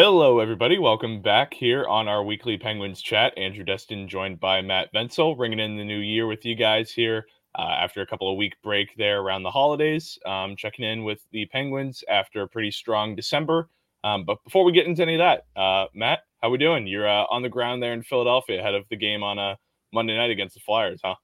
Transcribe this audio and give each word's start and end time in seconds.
Hello, 0.00 0.38
everybody. 0.38 0.78
Welcome 0.78 1.20
back 1.22 1.52
here 1.52 1.84
on 1.86 2.06
our 2.06 2.22
weekly 2.22 2.56
Penguins 2.56 3.02
chat. 3.02 3.36
Andrew 3.36 3.64
Destin 3.64 4.08
joined 4.08 4.38
by 4.38 4.62
Matt 4.62 4.90
Vensel, 4.92 5.34
ringing 5.34 5.58
in 5.58 5.76
the 5.76 5.82
new 5.82 5.98
year 5.98 6.28
with 6.28 6.44
you 6.44 6.54
guys 6.54 6.92
here 6.92 7.26
uh, 7.58 7.62
after 7.62 8.00
a 8.00 8.06
couple 8.06 8.30
of 8.30 8.38
week 8.38 8.54
break 8.62 8.94
there 8.96 9.18
around 9.22 9.42
the 9.42 9.50
holidays. 9.50 10.16
Um, 10.24 10.54
checking 10.54 10.84
in 10.84 11.02
with 11.02 11.26
the 11.32 11.46
Penguins 11.46 12.04
after 12.08 12.42
a 12.42 12.48
pretty 12.48 12.70
strong 12.70 13.16
December. 13.16 13.70
Um, 14.04 14.24
but 14.24 14.38
before 14.44 14.62
we 14.62 14.70
get 14.70 14.86
into 14.86 15.02
any 15.02 15.16
of 15.16 15.18
that, 15.18 15.60
uh, 15.60 15.86
Matt, 15.96 16.20
how 16.42 16.50
we 16.50 16.58
doing? 16.58 16.86
You're 16.86 17.08
uh, 17.08 17.24
on 17.28 17.42
the 17.42 17.48
ground 17.48 17.82
there 17.82 17.92
in 17.92 18.04
Philadelphia 18.04 18.60
ahead 18.60 18.76
of 18.76 18.84
the 18.90 18.96
game 18.96 19.24
on 19.24 19.40
a 19.40 19.42
uh, 19.42 19.54
Monday 19.92 20.16
night 20.16 20.30
against 20.30 20.54
the 20.54 20.60
Flyers, 20.60 21.00
huh? 21.02 21.16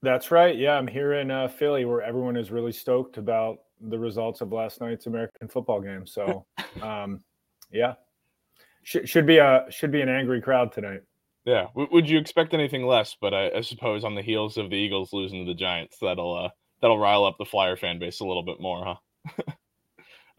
That's 0.00 0.30
right. 0.30 0.56
Yeah, 0.56 0.78
I'm 0.78 0.88
here 0.88 1.12
in 1.12 1.30
uh, 1.30 1.48
Philly 1.48 1.84
where 1.84 2.00
everyone 2.00 2.38
is 2.38 2.50
really 2.50 2.72
stoked 2.72 3.18
about 3.18 3.58
the 3.82 3.98
results 3.98 4.40
of 4.40 4.50
last 4.50 4.80
night's 4.80 5.04
American 5.08 5.46
football 5.46 5.82
game. 5.82 6.06
So, 6.06 6.46
um, 6.80 7.22
yeah, 7.70 7.96
should, 8.84 9.08
should 9.08 9.26
be 9.26 9.38
a 9.38 9.66
should 9.70 9.90
be 9.90 10.00
an 10.00 10.08
angry 10.08 10.40
crowd 10.40 10.72
tonight. 10.72 11.00
Yeah. 11.44 11.66
W- 11.74 11.88
would 11.90 12.08
you 12.08 12.18
expect 12.18 12.54
anything 12.54 12.86
less? 12.86 13.16
But 13.20 13.34
I, 13.34 13.50
I, 13.50 13.60
suppose 13.60 14.04
on 14.04 14.14
the 14.14 14.22
heels 14.22 14.56
of 14.56 14.70
the 14.70 14.76
Eagles 14.76 15.12
losing 15.12 15.44
to 15.44 15.50
the 15.50 15.58
Giants, 15.58 15.98
that'll 16.00 16.36
uh, 16.36 16.50
that'll 16.80 16.98
rile 16.98 17.24
up 17.24 17.36
the 17.38 17.44
Flyer 17.44 17.76
fan 17.76 17.98
base 17.98 18.20
a 18.20 18.24
little 18.24 18.42
bit 18.42 18.60
more, 18.60 18.98
huh? 19.36 19.42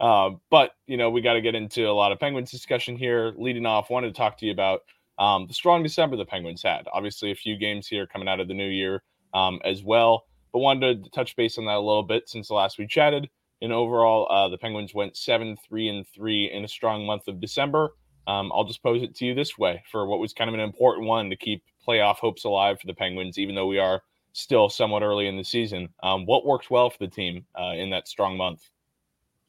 uh, 0.00 0.30
but 0.50 0.72
you 0.86 0.96
know, 0.96 1.10
we 1.10 1.20
got 1.20 1.34
to 1.34 1.40
get 1.40 1.54
into 1.54 1.88
a 1.88 1.92
lot 1.92 2.12
of 2.12 2.20
Penguins 2.20 2.50
discussion 2.50 2.96
here. 2.96 3.32
Leading 3.36 3.66
off, 3.66 3.90
wanted 3.90 4.08
to 4.08 4.14
talk 4.14 4.38
to 4.38 4.46
you 4.46 4.52
about 4.52 4.80
um, 5.18 5.46
the 5.46 5.54
strong 5.54 5.82
December 5.82 6.16
the 6.16 6.24
Penguins 6.24 6.62
had. 6.62 6.86
Obviously, 6.92 7.30
a 7.30 7.36
few 7.36 7.56
games 7.56 7.86
here 7.86 8.06
coming 8.06 8.28
out 8.28 8.40
of 8.40 8.48
the 8.48 8.54
new 8.54 8.68
year 8.68 9.02
um, 9.34 9.60
as 9.64 9.82
well, 9.82 10.26
but 10.52 10.60
wanted 10.60 11.04
to 11.04 11.10
touch 11.10 11.36
base 11.36 11.58
on 11.58 11.66
that 11.66 11.76
a 11.76 11.80
little 11.80 12.02
bit 12.02 12.28
since 12.28 12.48
the 12.48 12.54
last 12.54 12.78
we 12.78 12.86
chatted. 12.86 13.28
And 13.62 13.72
overall, 13.72 14.30
uh, 14.30 14.48
the 14.48 14.58
Penguins 14.58 14.92
went 14.92 15.16
seven, 15.16 15.56
three, 15.66 15.88
and 15.88 16.06
three 16.06 16.50
in 16.52 16.64
a 16.64 16.68
strong 16.68 17.06
month 17.06 17.26
of 17.26 17.40
December. 17.40 17.94
Um, 18.26 18.50
I'll 18.54 18.64
just 18.64 18.82
pose 18.82 19.02
it 19.02 19.14
to 19.16 19.24
you 19.24 19.34
this 19.34 19.56
way 19.56 19.82
for 19.90 20.06
what 20.06 20.18
was 20.18 20.32
kind 20.32 20.48
of 20.48 20.54
an 20.54 20.60
important 20.60 21.06
one 21.06 21.30
to 21.30 21.36
keep 21.36 21.62
playoff 21.86 22.16
hopes 22.16 22.44
alive 22.44 22.80
for 22.80 22.86
the 22.86 22.94
Penguins, 22.94 23.38
even 23.38 23.54
though 23.54 23.66
we 23.66 23.78
are 23.78 24.02
still 24.32 24.68
somewhat 24.68 25.02
early 25.02 25.28
in 25.28 25.36
the 25.36 25.44
season. 25.44 25.88
Um, 26.02 26.26
what 26.26 26.44
worked 26.44 26.70
well 26.70 26.90
for 26.90 26.98
the 26.98 27.08
team 27.08 27.46
uh, 27.58 27.72
in 27.72 27.90
that 27.90 28.08
strong 28.08 28.36
month? 28.36 28.68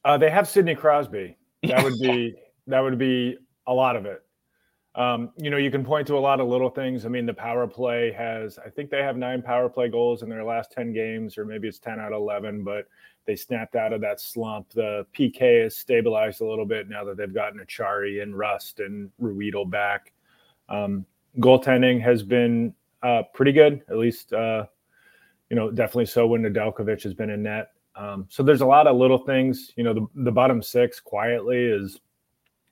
Uh, 0.05 0.17
they 0.17 0.29
have 0.29 0.47
Sidney 0.47 0.75
Crosby. 0.75 1.37
That 1.63 1.83
would 1.83 1.99
be 1.99 2.35
that 2.67 2.79
would 2.79 2.97
be 2.97 3.37
a 3.65 3.73
lot 3.73 3.95
of 3.95 4.05
it. 4.05 4.23
Um, 4.97 5.29
you 5.37 5.51
know, 5.51 5.57
you 5.57 5.69
can 5.69 5.85
point 5.85 6.07
to 6.07 6.17
a 6.17 6.19
lot 6.19 6.39
of 6.39 6.47
little 6.47 6.71
things. 6.71 7.05
I 7.05 7.09
mean, 7.09 7.27
the 7.27 7.33
power 7.33 7.67
play 7.67 8.11
has, 8.13 8.57
I 8.57 8.69
think 8.69 8.89
they 8.89 9.03
have 9.03 9.15
nine 9.15 9.43
power 9.43 9.69
play 9.69 9.89
goals 9.89 10.23
in 10.23 10.29
their 10.29 10.43
last 10.43 10.71
10 10.71 10.91
games, 10.91 11.37
or 11.37 11.45
maybe 11.45 11.67
it's 11.67 11.77
10 11.77 11.99
out 11.99 12.13
of 12.13 12.19
11, 12.19 12.63
but 12.63 12.87
they 13.25 13.35
snapped 13.35 13.75
out 13.75 13.93
of 13.93 14.01
that 14.01 14.19
slump. 14.19 14.71
The 14.71 15.05
PK 15.15 15.63
has 15.63 15.77
stabilized 15.77 16.41
a 16.41 16.47
little 16.47 16.65
bit 16.65 16.89
now 16.89 17.03
that 17.03 17.15
they've 17.15 17.31
gotten 17.31 17.59
Acciari 17.59 18.23
and 18.23 18.35
Rust 18.35 18.79
and 18.79 19.11
Ruhwedel 19.21 19.69
back. 19.69 20.13
Um, 20.67 21.05
goaltending 21.37 22.01
has 22.01 22.23
been 22.23 22.73
uh, 23.03 23.21
pretty 23.35 23.51
good, 23.51 23.83
at 23.89 23.97
least, 23.97 24.33
uh, 24.33 24.65
you 25.51 25.55
know, 25.55 25.69
definitely 25.69 26.07
so 26.07 26.25
when 26.25 26.41
Nedeljkovic 26.41 27.03
has 27.03 27.13
been 27.13 27.29
in 27.29 27.43
net. 27.43 27.71
Um, 27.95 28.25
so 28.29 28.41
there's 28.41 28.61
a 28.61 28.65
lot 28.65 28.87
of 28.87 28.97
little 28.97 29.19
things. 29.19 29.73
You 29.75 29.83
know, 29.83 29.93
the, 29.93 30.07
the 30.23 30.31
bottom 30.31 30.63
six 30.63 30.99
quietly 30.99 31.63
is 31.63 31.99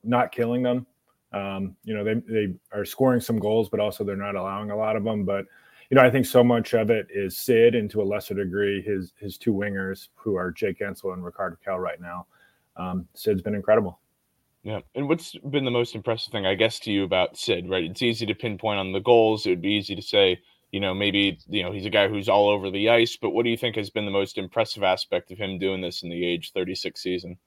not 0.04 0.32
killing 0.32 0.64
them. 0.64 0.88
Um, 1.36 1.76
you 1.84 1.94
know, 1.94 2.04
they, 2.04 2.14
they 2.28 2.54
are 2.72 2.86
scoring 2.86 3.20
some 3.20 3.38
goals, 3.38 3.68
but 3.68 3.82
also 3.82 4.04
they're 4.04 4.16
not 4.16 4.36
allowing 4.36 4.72
a 4.72 4.76
lot 4.76 4.96
of 4.96 5.04
them. 5.04 5.26
But 5.26 5.46
you 5.90 5.96
know, 5.96 6.02
I 6.02 6.10
think 6.10 6.26
so 6.26 6.44
much 6.44 6.74
of 6.74 6.90
it 6.90 7.08
is 7.14 7.38
Sid, 7.38 7.76
and 7.76 7.92
to 7.92 8.02
a 8.02 8.04
lesser 8.04 8.34
degree, 8.34 8.82
his 8.82 9.14
his 9.20 9.38
two 9.38 9.54
wingers, 9.54 10.08
who 10.16 10.36
are 10.36 10.50
Jake 10.50 10.80
Guentzel 10.80 11.14
and 11.14 11.24
Rickard 11.24 11.58
Rakell 11.60 11.80
right 11.80 12.00
now. 12.00 12.26
Um, 12.78 13.08
Sid's 13.14 13.42
been 13.42 13.54
incredible. 13.54 14.00
Yeah, 14.64 14.80
and 14.96 15.08
what's 15.08 15.36
been 15.52 15.66
the 15.66 15.72
most 15.72 15.94
impressive 15.94 16.32
thing, 16.32 16.46
I 16.46 16.56
guess, 16.56 16.80
to 16.80 16.92
you 16.92 17.04
about 17.04 17.38
Sid? 17.38 17.70
Right, 17.70 17.84
it's 17.84 18.02
easy 18.02 18.26
to 18.26 18.34
pinpoint 18.34 18.80
on 18.80 18.94
the 18.94 19.00
goals. 19.00 19.46
It 19.46 19.52
would 19.52 19.62
be 19.62 19.74
easy 19.74 19.96
to 19.96 20.02
say, 20.02 20.40
you 20.72 20.80
know, 20.80 20.94
maybe 20.94 21.38
you 21.48 21.64
know 21.64 21.72
he's 21.72 21.86
a 21.86 21.92
guy 21.92 22.08
who's 22.08 22.30
all 22.30 22.48
over 22.48 22.72
the 22.72 22.90
ice. 22.90 23.18
But 23.18 23.32
what 23.32 23.44
do 23.44 23.50
you 23.50 23.58
think 23.58 23.76
has 23.76 23.90
been 23.90 24.06
the 24.06 24.12
most 24.12 24.38
impressive 24.38 24.84
aspect 24.84 25.32
of 25.32 25.38
him 25.38 25.60
doing 25.60 25.82
this 25.82 26.02
in 26.02 26.10
the 26.10 26.26
age 26.26 26.54
36 26.54 27.00
season? 27.02 27.38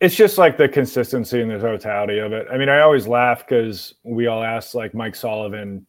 It's 0.00 0.16
just 0.16 0.38
like 0.38 0.56
the 0.56 0.68
consistency 0.68 1.42
and 1.42 1.50
the 1.50 1.58
totality 1.58 2.18
of 2.18 2.32
it. 2.32 2.46
I 2.50 2.56
mean, 2.56 2.70
I 2.70 2.80
always 2.80 3.06
laugh 3.06 3.46
because 3.46 3.94
we 4.02 4.26
all 4.28 4.42
ask 4.42 4.74
like 4.74 4.94
Mike 4.94 5.14
Sullivan 5.14 5.86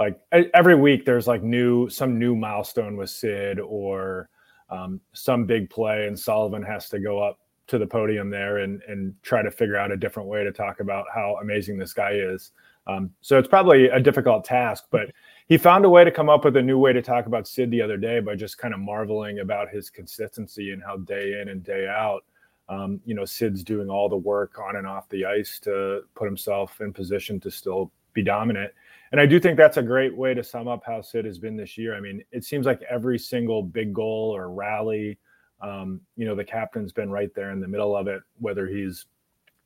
like 0.00 0.18
every 0.54 0.74
week 0.74 1.04
there's 1.04 1.26
like 1.26 1.42
new 1.42 1.86
some 1.90 2.18
new 2.18 2.34
milestone 2.34 2.96
with 2.96 3.10
Sid 3.10 3.60
or 3.60 4.30
um, 4.70 4.98
some 5.12 5.44
big 5.44 5.68
play, 5.68 6.06
and 6.06 6.18
Sullivan 6.18 6.62
has 6.62 6.88
to 6.88 6.98
go 6.98 7.22
up 7.22 7.38
to 7.66 7.76
the 7.76 7.86
podium 7.86 8.30
there 8.30 8.58
and 8.58 8.80
and 8.88 9.14
try 9.22 9.42
to 9.42 9.50
figure 9.50 9.76
out 9.76 9.92
a 9.92 9.98
different 9.98 10.28
way 10.28 10.42
to 10.42 10.52
talk 10.52 10.80
about 10.80 11.04
how 11.14 11.36
amazing 11.42 11.76
this 11.76 11.92
guy 11.92 12.12
is. 12.12 12.52
Um, 12.86 13.10
so 13.20 13.38
it's 13.38 13.46
probably 13.46 13.88
a 13.88 14.00
difficult 14.00 14.46
task, 14.46 14.84
but 14.90 15.12
he 15.48 15.58
found 15.58 15.84
a 15.84 15.90
way 15.90 16.02
to 16.02 16.10
come 16.10 16.30
up 16.30 16.46
with 16.46 16.56
a 16.56 16.62
new 16.62 16.78
way 16.78 16.94
to 16.94 17.02
talk 17.02 17.26
about 17.26 17.46
Sid 17.46 17.70
the 17.70 17.82
other 17.82 17.98
day 17.98 18.20
by 18.20 18.34
just 18.34 18.56
kind 18.56 18.72
of 18.72 18.80
marveling 18.80 19.40
about 19.40 19.68
his 19.68 19.90
consistency 19.90 20.72
and 20.72 20.82
how 20.82 20.96
day 20.96 21.38
in 21.42 21.50
and 21.50 21.62
day 21.62 21.86
out, 21.86 22.24
um, 22.70 23.00
you 23.04 23.14
know, 23.14 23.26
Sid's 23.26 23.62
doing 23.62 23.90
all 23.90 24.08
the 24.08 24.16
work 24.16 24.58
on 24.58 24.76
and 24.76 24.86
off 24.86 25.08
the 25.10 25.26
ice 25.26 25.58
to 25.64 26.02
put 26.14 26.24
himself 26.24 26.80
in 26.80 26.94
position 26.94 27.38
to 27.40 27.50
still 27.50 27.92
be 28.14 28.22
dominant 28.22 28.72
and 29.12 29.20
I 29.20 29.26
do 29.26 29.40
think 29.40 29.56
that's 29.56 29.76
a 29.76 29.82
great 29.82 30.16
way 30.16 30.34
to 30.34 30.44
sum 30.44 30.68
up 30.68 30.84
how 30.86 31.02
Sid 31.02 31.24
has 31.24 31.38
been 31.38 31.56
this 31.56 31.76
year. 31.76 31.96
I 31.96 32.00
mean, 32.00 32.22
it 32.30 32.44
seems 32.44 32.64
like 32.64 32.80
every 32.88 33.18
single 33.18 33.62
big 33.62 33.92
goal 33.92 34.34
or 34.34 34.50
rally, 34.50 35.18
um, 35.60 36.00
you 36.16 36.26
know, 36.26 36.36
the 36.36 36.44
captain's 36.44 36.92
been 36.92 37.10
right 37.10 37.34
there 37.34 37.50
in 37.50 37.60
the 37.60 37.66
middle 37.66 37.96
of 37.96 38.06
it, 38.06 38.22
whether 38.38 38.66
he's 38.66 39.06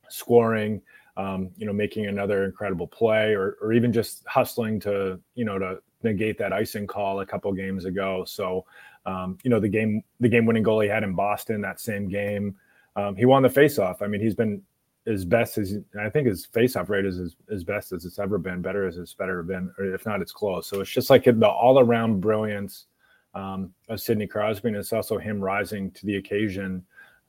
scoring, 0.09 0.81
um, 1.15 1.51
you 1.57 1.65
know, 1.65 1.73
making 1.73 2.07
another 2.07 2.43
incredible 2.43 2.87
play, 2.87 3.33
or 3.33 3.57
or 3.61 3.71
even 3.71 3.93
just 3.93 4.25
hustling 4.27 4.79
to, 4.81 5.19
you 5.35 5.45
know, 5.45 5.59
to 5.59 5.79
negate 6.01 6.37
that 6.39 6.51
icing 6.51 6.87
call 6.87 7.19
a 7.19 7.25
couple 7.25 7.53
games 7.53 7.85
ago. 7.85 8.25
So, 8.25 8.65
um, 9.05 9.37
you 9.43 9.51
know, 9.51 9.59
the 9.59 9.69
game 9.69 10.03
the 10.19 10.29
game 10.29 10.47
winning 10.47 10.63
goal 10.63 10.79
he 10.79 10.89
had 10.89 11.03
in 11.03 11.13
Boston 11.13 11.61
that 11.61 11.79
same 11.79 12.09
game, 12.09 12.55
um, 12.95 13.15
he 13.15 13.25
won 13.25 13.43
the 13.43 13.49
faceoff. 13.49 14.01
I 14.01 14.07
mean, 14.07 14.21
he's 14.21 14.35
been 14.35 14.61
as 15.07 15.25
best 15.25 15.57
as 15.57 15.77
I 15.99 16.09
think 16.09 16.27
his 16.27 16.47
faceoff 16.47 16.89
rate 16.89 17.05
is 17.05 17.19
as, 17.19 17.35
as 17.51 17.63
best 17.63 17.91
as 17.91 18.05
it's 18.05 18.19
ever 18.19 18.37
been, 18.37 18.61
better 18.61 18.87
as 18.87 18.97
it's 18.97 19.13
better 19.13 19.43
been, 19.43 19.71
or 19.77 19.93
if 19.93 20.05
not, 20.05 20.21
it's 20.21 20.31
close. 20.31 20.67
So 20.67 20.81
it's 20.81 20.89
just 20.89 21.09
like 21.09 21.25
the 21.25 21.47
all 21.47 21.79
around 21.79 22.21
brilliance 22.21 22.85
um, 23.33 23.73
of 23.89 23.99
Sidney 23.99 24.27
Crosby, 24.27 24.69
and 24.69 24.77
it's 24.77 24.93
also 24.93 25.17
him 25.17 25.39
rising 25.39 25.91
to 25.91 26.05
the 26.05 26.17
occasion 26.17 26.83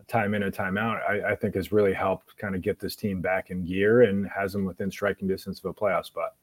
time 0.09 0.35
in 0.35 0.45
and 0.45 0.55
time 0.55 0.79
out. 0.79 1.01
I, 1.09 1.33
I 1.33 1.35
think 1.35 1.55
has 1.55 1.73
really 1.73 1.93
helped 1.93 2.37
kind 2.37 2.55
of 2.55 2.63
get 2.63 2.79
this 2.79 2.97
team 2.97 3.21
back 3.21 3.51
in 3.51 3.65
gear 3.65 4.03
and 4.03 4.29
has 4.29 4.53
them 4.53 4.65
within 4.65 4.91
striking 4.91 5.27
distance 5.27 5.59
of 5.59 5.65
a 5.67 5.75
playoff 5.75 6.05
spot. 6.05 6.35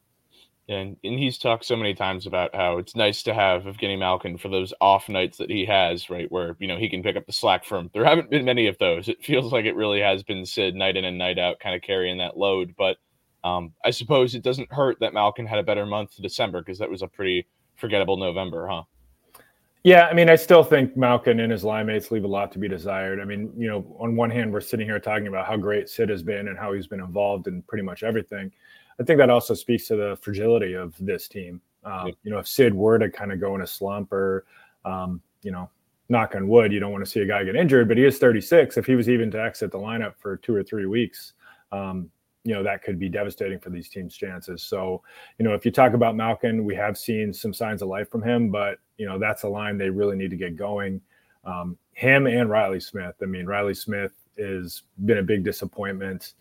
And 0.69 0.95
and 1.03 1.19
he's 1.19 1.37
talked 1.37 1.65
so 1.65 1.75
many 1.75 1.93
times 1.93 2.25
about 2.25 2.55
how 2.55 2.77
it's 2.77 2.95
nice 2.95 3.21
to 3.23 3.33
have 3.33 3.63
Evgeny 3.63 3.99
Malkin 3.99 4.37
for 4.37 4.47
those 4.47 4.73
off 4.79 5.09
nights 5.09 5.37
that 5.37 5.49
he 5.49 5.65
has, 5.65 6.09
right? 6.09 6.31
Where 6.31 6.55
you 6.59 6.67
know 6.67 6.77
he 6.77 6.89
can 6.89 7.03
pick 7.03 7.17
up 7.17 7.25
the 7.25 7.33
slack 7.33 7.65
from. 7.65 7.89
There 7.93 8.05
haven't 8.05 8.29
been 8.29 8.45
many 8.45 8.67
of 8.67 8.77
those. 8.77 9.09
It 9.09 9.23
feels 9.23 9.51
like 9.51 9.65
it 9.65 9.75
really 9.75 9.99
has 9.99 10.23
been 10.23 10.45
Sid 10.45 10.73
night 10.73 10.95
in 10.95 11.03
and 11.03 11.17
night 11.17 11.37
out, 11.37 11.59
kind 11.59 11.75
of 11.75 11.81
carrying 11.81 12.17
that 12.19 12.37
load. 12.37 12.75
But 12.77 12.95
um, 13.43 13.73
I 13.83 13.91
suppose 13.91 14.35
it 14.35 14.43
doesn't 14.43 14.71
hurt 14.71 14.99
that 15.01 15.13
Malkin 15.13 15.45
had 15.45 15.59
a 15.59 15.63
better 15.63 15.85
month 15.85 16.15
to 16.15 16.21
December 16.21 16.61
because 16.61 16.79
that 16.79 16.89
was 16.89 17.01
a 17.01 17.07
pretty 17.07 17.45
forgettable 17.75 18.15
November, 18.15 18.67
huh? 18.67 18.83
Yeah, 19.83 20.07
I 20.07 20.13
mean, 20.13 20.29
I 20.29 20.37
still 20.37 20.63
think 20.63 20.95
Malkin 20.95 21.41
and 21.41 21.51
his 21.51 21.65
line 21.65 21.87
mates 21.87 22.09
leave 22.09 22.23
a 22.23 22.27
lot 22.27 22.53
to 22.53 22.59
be 22.59 22.69
desired. 22.69 23.19
I 23.19 23.25
mean, 23.25 23.51
you 23.57 23.67
know, 23.67 23.97
on 23.99 24.15
one 24.15 24.29
hand, 24.29 24.53
we're 24.53 24.61
sitting 24.61 24.87
here 24.87 24.97
talking 24.97 25.27
about 25.27 25.45
how 25.45 25.57
great 25.57 25.89
Sid 25.89 26.07
has 26.07 26.23
been 26.23 26.47
and 26.47 26.57
how 26.57 26.71
he's 26.71 26.87
been 26.87 27.01
involved 27.01 27.47
in 27.47 27.61
pretty 27.63 27.83
much 27.83 28.01
everything. 28.01 28.49
I 28.99 29.03
think 29.03 29.17
that 29.17 29.29
also 29.29 29.53
speaks 29.53 29.87
to 29.87 29.95
the 29.95 30.17
fragility 30.21 30.73
of 30.73 30.95
this 30.99 31.27
team. 31.27 31.61
Um, 31.83 32.13
You 32.23 32.31
know, 32.31 32.39
if 32.39 32.47
Sid 32.47 32.73
were 32.73 32.97
to 32.99 33.09
kind 33.09 33.31
of 33.31 33.39
go 33.39 33.55
in 33.55 33.61
a 33.61 33.67
slump 33.67 34.11
or, 34.13 34.45
um, 34.85 35.21
you 35.41 35.51
know, 35.51 35.69
knock 36.09 36.35
on 36.35 36.47
wood, 36.47 36.71
you 36.71 36.79
don't 36.79 36.91
want 36.91 37.03
to 37.03 37.09
see 37.09 37.21
a 37.21 37.25
guy 37.25 37.43
get 37.43 37.55
injured, 37.55 37.87
but 37.87 37.97
he 37.97 38.05
is 38.05 38.19
36. 38.19 38.77
If 38.77 38.85
he 38.85 38.95
was 38.95 39.09
even 39.09 39.31
to 39.31 39.41
exit 39.41 39.71
the 39.71 39.79
lineup 39.79 40.15
for 40.17 40.37
two 40.37 40.55
or 40.55 40.63
three 40.63 40.85
weeks, 40.85 41.33
um, 41.71 42.09
you 42.43 42.53
know, 42.53 42.61
that 42.63 42.83
could 42.83 42.99
be 42.99 43.09
devastating 43.09 43.59
for 43.59 43.69
these 43.69 43.89
teams' 43.89 44.15
chances. 44.15 44.63
So, 44.63 45.01
you 45.39 45.45
know, 45.45 45.53
if 45.53 45.65
you 45.65 45.71
talk 45.71 45.93
about 45.93 46.15
Malkin, 46.15 46.65
we 46.65 46.75
have 46.75 46.97
seen 46.97 47.33
some 47.33 47.53
signs 47.53 47.81
of 47.81 47.87
life 47.87 48.09
from 48.11 48.21
him, 48.21 48.51
but, 48.51 48.79
you 48.97 49.05
know, 49.05 49.17
that's 49.17 49.43
a 49.43 49.47
line 49.47 49.77
they 49.77 49.89
really 49.89 50.17
need 50.17 50.29
to 50.29 50.35
get 50.37 50.55
going. 50.57 51.01
Um, 51.45 51.77
him 51.93 52.27
and 52.27 52.49
Reilly 52.49 52.79
Smith. 52.81 53.15
I 53.21 53.25
mean, 53.25 53.45
Reilly 53.45 53.73
Smith 53.73 54.11
has 54.37 54.83
been 55.05 55.19
a 55.19 55.23
big 55.23 55.43
disappointment. 55.43 56.33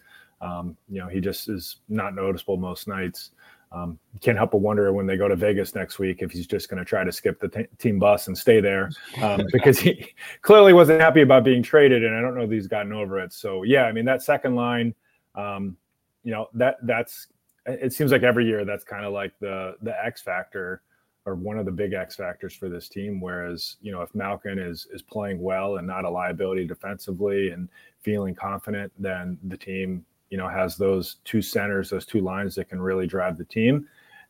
Um, 0.43 0.77
you 0.89 0.99
know, 0.99 1.09
he 1.09 1.21
just 1.21 1.49
is 1.49 1.77
not 1.89 2.15
noticeable 2.15 2.57
most 2.57 2.89
nights. 2.89 3.31
Um, 3.71 3.99
can't 4.21 4.37
help 4.37 4.51
but 4.51 4.59
wonder 4.59 4.93
when 4.93 5.07
they 5.07 5.17
go 5.17 5.29
to 5.29 5.37
Vegas 5.37 5.75
next 5.75 5.99
week 5.99 6.21
if 6.21 6.31
he's 6.31 6.47
just 6.47 6.69
going 6.69 6.79
to 6.79 6.85
try 6.85 7.05
to 7.05 7.13
skip 7.13 7.41
the 7.41 7.49
t- 7.49 7.67
team 7.79 7.99
bus 7.99 8.27
and 8.27 8.37
stay 8.37 8.61
there 8.61 8.91
um, 9.23 9.41
because 9.53 9.79
he 9.79 10.13
clearly 10.43 10.75
wasn't 10.75 11.01
happy 11.01 11.23
about 11.23 11.43
being 11.43 11.63
traded, 11.63 12.05
and 12.05 12.15
I 12.15 12.21
don't 12.21 12.35
know 12.35 12.47
that 12.47 12.55
he's 12.55 12.67
gotten 12.67 12.93
over 12.93 13.19
it. 13.19 13.33
So 13.33 13.63
yeah, 13.63 13.85
I 13.85 13.93
mean 13.93 14.05
that 14.05 14.23
second 14.23 14.57
line, 14.57 14.95
um, 15.35 15.77
you 16.23 16.33
know 16.33 16.49
that 16.53 16.77
that's 16.83 17.29
it 17.65 17.95
seems 17.95 18.13
like 18.13 18.23
every 18.23 18.45
year 18.45 18.65
that's 18.67 18.85
kind 18.85 19.07
of 19.07 19.13
like 19.15 19.33
the 19.41 19.77
the 19.81 19.95
X 20.05 20.21
factor 20.21 20.83
or 21.25 21.37
one 21.37 21.57
of 21.57 21.65
the 21.65 21.73
big 21.73 21.95
X 21.95 22.15
factors 22.15 22.53
for 22.53 22.69
this 22.69 22.91
team. 22.91 23.23
Whereas 23.23 23.77
you 23.81 23.91
know 23.91 24.03
if 24.03 24.15
Malkin 24.15 24.59
is 24.59 24.87
is 24.93 25.01
playing 25.01 25.41
well 25.41 25.77
and 25.77 25.87
not 25.87 26.05
a 26.05 26.11
liability 26.11 26.67
defensively 26.67 27.51
and 27.51 27.71
feeling 28.03 28.35
confident, 28.35 28.93
then 28.99 29.39
the 29.45 29.57
team 29.57 30.05
you 30.33 30.39
know 30.39 30.49
has 30.49 30.79
those 30.79 31.17
two 31.25 31.43
centers, 31.43 31.91
those 31.91 32.07
two 32.07 32.23
lines 32.23 32.55
that 32.55 32.71
can 32.71 32.81
really 32.81 33.07
drive 33.07 33.37
the 33.37 33.45
team. 33.45 33.87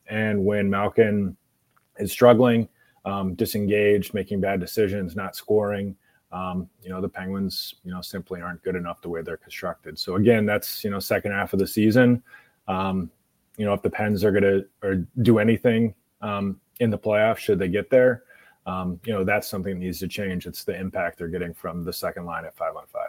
And 0.09 0.45
when 0.45 0.69
Malkin 0.69 1.37
is 1.97 2.11
struggling, 2.11 2.69
um, 3.05 3.35
disengaged, 3.35 4.13
making 4.13 4.41
bad 4.41 4.59
decisions, 4.59 5.15
not 5.15 5.37
scoring, 5.37 5.97
um, 6.33 6.69
you 6.83 6.91
know 6.91 7.01
the 7.01 7.09
Penguins, 7.09 7.77
you 7.85 7.93
know, 7.93 8.01
simply 8.01 8.41
aren't 8.41 8.65
good 8.65 8.75
enough 8.75 9.01
the 9.01 9.09
way 9.09 9.23
they're 9.23 9.37
constructed. 9.37 9.97
So 9.97 10.17
again, 10.17 10.45
that's 10.45 10.83
you 10.83 10.91
know 10.91 10.99
second 10.99 11.31
half 11.31 11.53
of 11.53 11.61
the 11.61 11.69
season. 11.69 12.21
Um, 12.67 13.09
you 13.57 13.65
know, 13.65 13.73
if 13.73 13.83
the 13.83 13.91
Pens 13.91 14.25
are 14.25 14.33
going 14.33 14.43
to 14.43 14.67
or 14.83 15.07
do 15.23 15.39
anything 15.39 15.95
um, 16.21 16.59
in 16.81 16.91
the 16.91 16.99
playoffs, 16.99 17.39
should 17.39 17.61
they 17.61 17.69
get 17.69 17.91
there, 17.91 18.25
um, 18.67 18.99
you 19.05 19.13
know, 19.13 19.25
that's 19.25 19.47
something 19.47 19.75
that 19.75 19.85
needs 19.85 20.01
to 20.01 20.09
change. 20.09 20.47
It's 20.47 20.65
the 20.65 20.77
impact 20.77 21.19
they're 21.19 21.29
getting 21.29 21.55
from 21.55 21.85
the 21.85 21.93
second 21.93 22.25
line 22.25 22.45
at 22.45 22.57
five 22.57 22.75
on 22.75 22.87
five. 22.87 23.02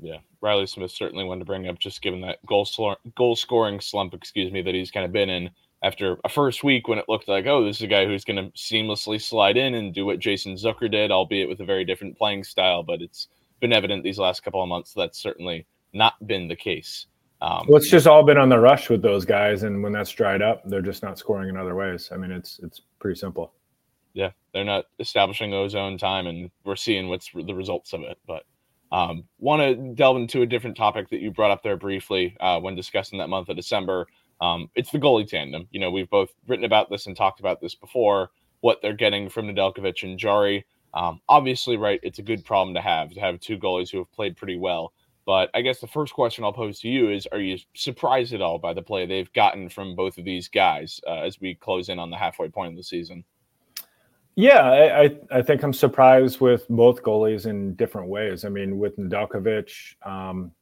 Yeah, 0.00 0.18
Reilly 0.40 0.66
Smith 0.66 0.90
certainly 0.90 1.24
one 1.24 1.38
to 1.38 1.44
bring 1.44 1.68
up, 1.68 1.78
just 1.78 2.02
given 2.02 2.20
that 2.22 2.44
goal 2.46 2.64
sl- 2.64 2.92
goal 3.16 3.36
scoring 3.36 3.80
slump, 3.80 4.14
excuse 4.14 4.52
me, 4.52 4.62
that 4.62 4.74
he's 4.74 4.90
kind 4.90 5.04
of 5.04 5.12
been 5.12 5.28
in 5.28 5.50
after 5.82 6.18
a 6.24 6.28
first 6.28 6.64
week 6.64 6.88
when 6.88 6.98
it 6.98 7.08
looked 7.08 7.28
like, 7.28 7.46
oh, 7.46 7.64
this 7.64 7.76
is 7.76 7.82
a 7.82 7.88
guy 7.88 8.04
who's 8.06 8.24
going 8.24 8.36
to 8.36 8.50
seamlessly 8.56 9.20
slide 9.20 9.56
in 9.56 9.74
and 9.74 9.94
do 9.94 10.04
what 10.04 10.18
Jason 10.18 10.54
Zucker 10.54 10.90
did, 10.90 11.10
albeit 11.10 11.48
with 11.48 11.60
a 11.60 11.64
very 11.64 11.84
different 11.84 12.16
playing 12.18 12.44
style. 12.44 12.82
But 12.82 13.02
it's 13.02 13.28
been 13.60 13.72
evident 13.72 14.04
these 14.04 14.18
last 14.18 14.42
couple 14.42 14.62
of 14.62 14.68
months 14.68 14.92
that's 14.92 15.18
certainly 15.20 15.66
not 15.92 16.14
been 16.26 16.48
the 16.48 16.56
case. 16.56 17.06
Um, 17.40 17.66
well, 17.68 17.76
it's 17.76 17.90
just 17.90 18.06
all 18.06 18.24
been 18.24 18.38
on 18.38 18.48
the 18.48 18.58
rush 18.58 18.90
with 18.90 19.02
those 19.02 19.24
guys, 19.24 19.62
and 19.62 19.82
when 19.82 19.92
that's 19.92 20.10
dried 20.10 20.42
up, 20.42 20.62
they're 20.64 20.82
just 20.82 21.02
not 21.02 21.18
scoring 21.18 21.48
in 21.48 21.56
other 21.56 21.76
ways. 21.76 22.10
I 22.12 22.16
mean, 22.16 22.32
it's 22.32 22.58
it's 22.62 22.82
pretty 22.98 23.18
simple. 23.18 23.52
Yeah, 24.12 24.30
they're 24.52 24.64
not 24.64 24.86
establishing 24.98 25.54
ozone 25.54 25.98
time, 25.98 26.26
and 26.26 26.50
we're 26.64 26.74
seeing 26.74 27.08
what's 27.08 27.30
the 27.32 27.54
results 27.54 27.92
of 27.92 28.00
it. 28.02 28.18
But 28.26 28.42
um, 28.92 29.24
want 29.38 29.62
to 29.62 29.94
delve 29.94 30.16
into 30.16 30.42
a 30.42 30.46
different 30.46 30.76
topic 30.76 31.10
that 31.10 31.20
you 31.20 31.30
brought 31.30 31.50
up 31.50 31.62
there 31.62 31.76
briefly 31.76 32.36
uh, 32.40 32.58
when 32.60 32.74
discussing 32.74 33.18
that 33.18 33.28
month 33.28 33.48
of 33.48 33.56
December. 33.56 34.06
Um, 34.40 34.70
it's 34.74 34.90
the 34.90 34.98
goalie 34.98 35.26
tandem. 35.26 35.68
You 35.70 35.80
know, 35.80 35.90
we've 35.90 36.10
both 36.10 36.30
written 36.46 36.64
about 36.64 36.90
this 36.90 37.06
and 37.06 37.16
talked 37.16 37.40
about 37.40 37.60
this 37.60 37.74
before. 37.74 38.30
What 38.60 38.80
they're 38.82 38.92
getting 38.92 39.28
from 39.28 39.46
Nedeljkovic 39.46 40.02
and 40.02 40.18
Jarry. 40.18 40.64
Um, 40.94 41.20
obviously, 41.28 41.76
right, 41.76 42.00
it's 42.02 42.18
a 42.18 42.22
good 42.22 42.44
problem 42.44 42.74
to 42.74 42.80
have 42.80 43.12
to 43.12 43.20
have 43.20 43.40
two 43.40 43.58
goalies 43.58 43.90
who 43.90 43.98
have 43.98 44.12
played 44.12 44.36
pretty 44.36 44.56
well. 44.56 44.92
But 45.26 45.50
I 45.52 45.60
guess 45.60 45.80
the 45.80 45.86
first 45.86 46.14
question 46.14 46.42
I'll 46.42 46.52
pose 46.52 46.80
to 46.80 46.88
you 46.88 47.10
is: 47.10 47.28
Are 47.30 47.38
you 47.38 47.58
surprised 47.74 48.32
at 48.32 48.40
all 48.40 48.58
by 48.58 48.72
the 48.72 48.82
play 48.82 49.04
they've 49.04 49.32
gotten 49.34 49.68
from 49.68 49.94
both 49.94 50.16
of 50.16 50.24
these 50.24 50.48
guys 50.48 51.00
uh, 51.06 51.20
as 51.20 51.40
we 51.40 51.54
close 51.54 51.90
in 51.90 51.98
on 51.98 52.10
the 52.10 52.16
halfway 52.16 52.48
point 52.48 52.72
of 52.72 52.76
the 52.76 52.82
season? 52.82 53.24
Yeah, 54.40 54.68
I, 54.68 55.16
I 55.32 55.42
think 55.42 55.64
I'm 55.64 55.72
surprised 55.72 56.40
with 56.40 56.64
both 56.68 57.02
goalies 57.02 57.46
in 57.46 57.74
different 57.74 58.08
ways. 58.08 58.44
I 58.44 58.48
mean, 58.48 58.78
with 58.78 58.96
Nedeljkovic, 58.96 60.06
um, 60.06 60.52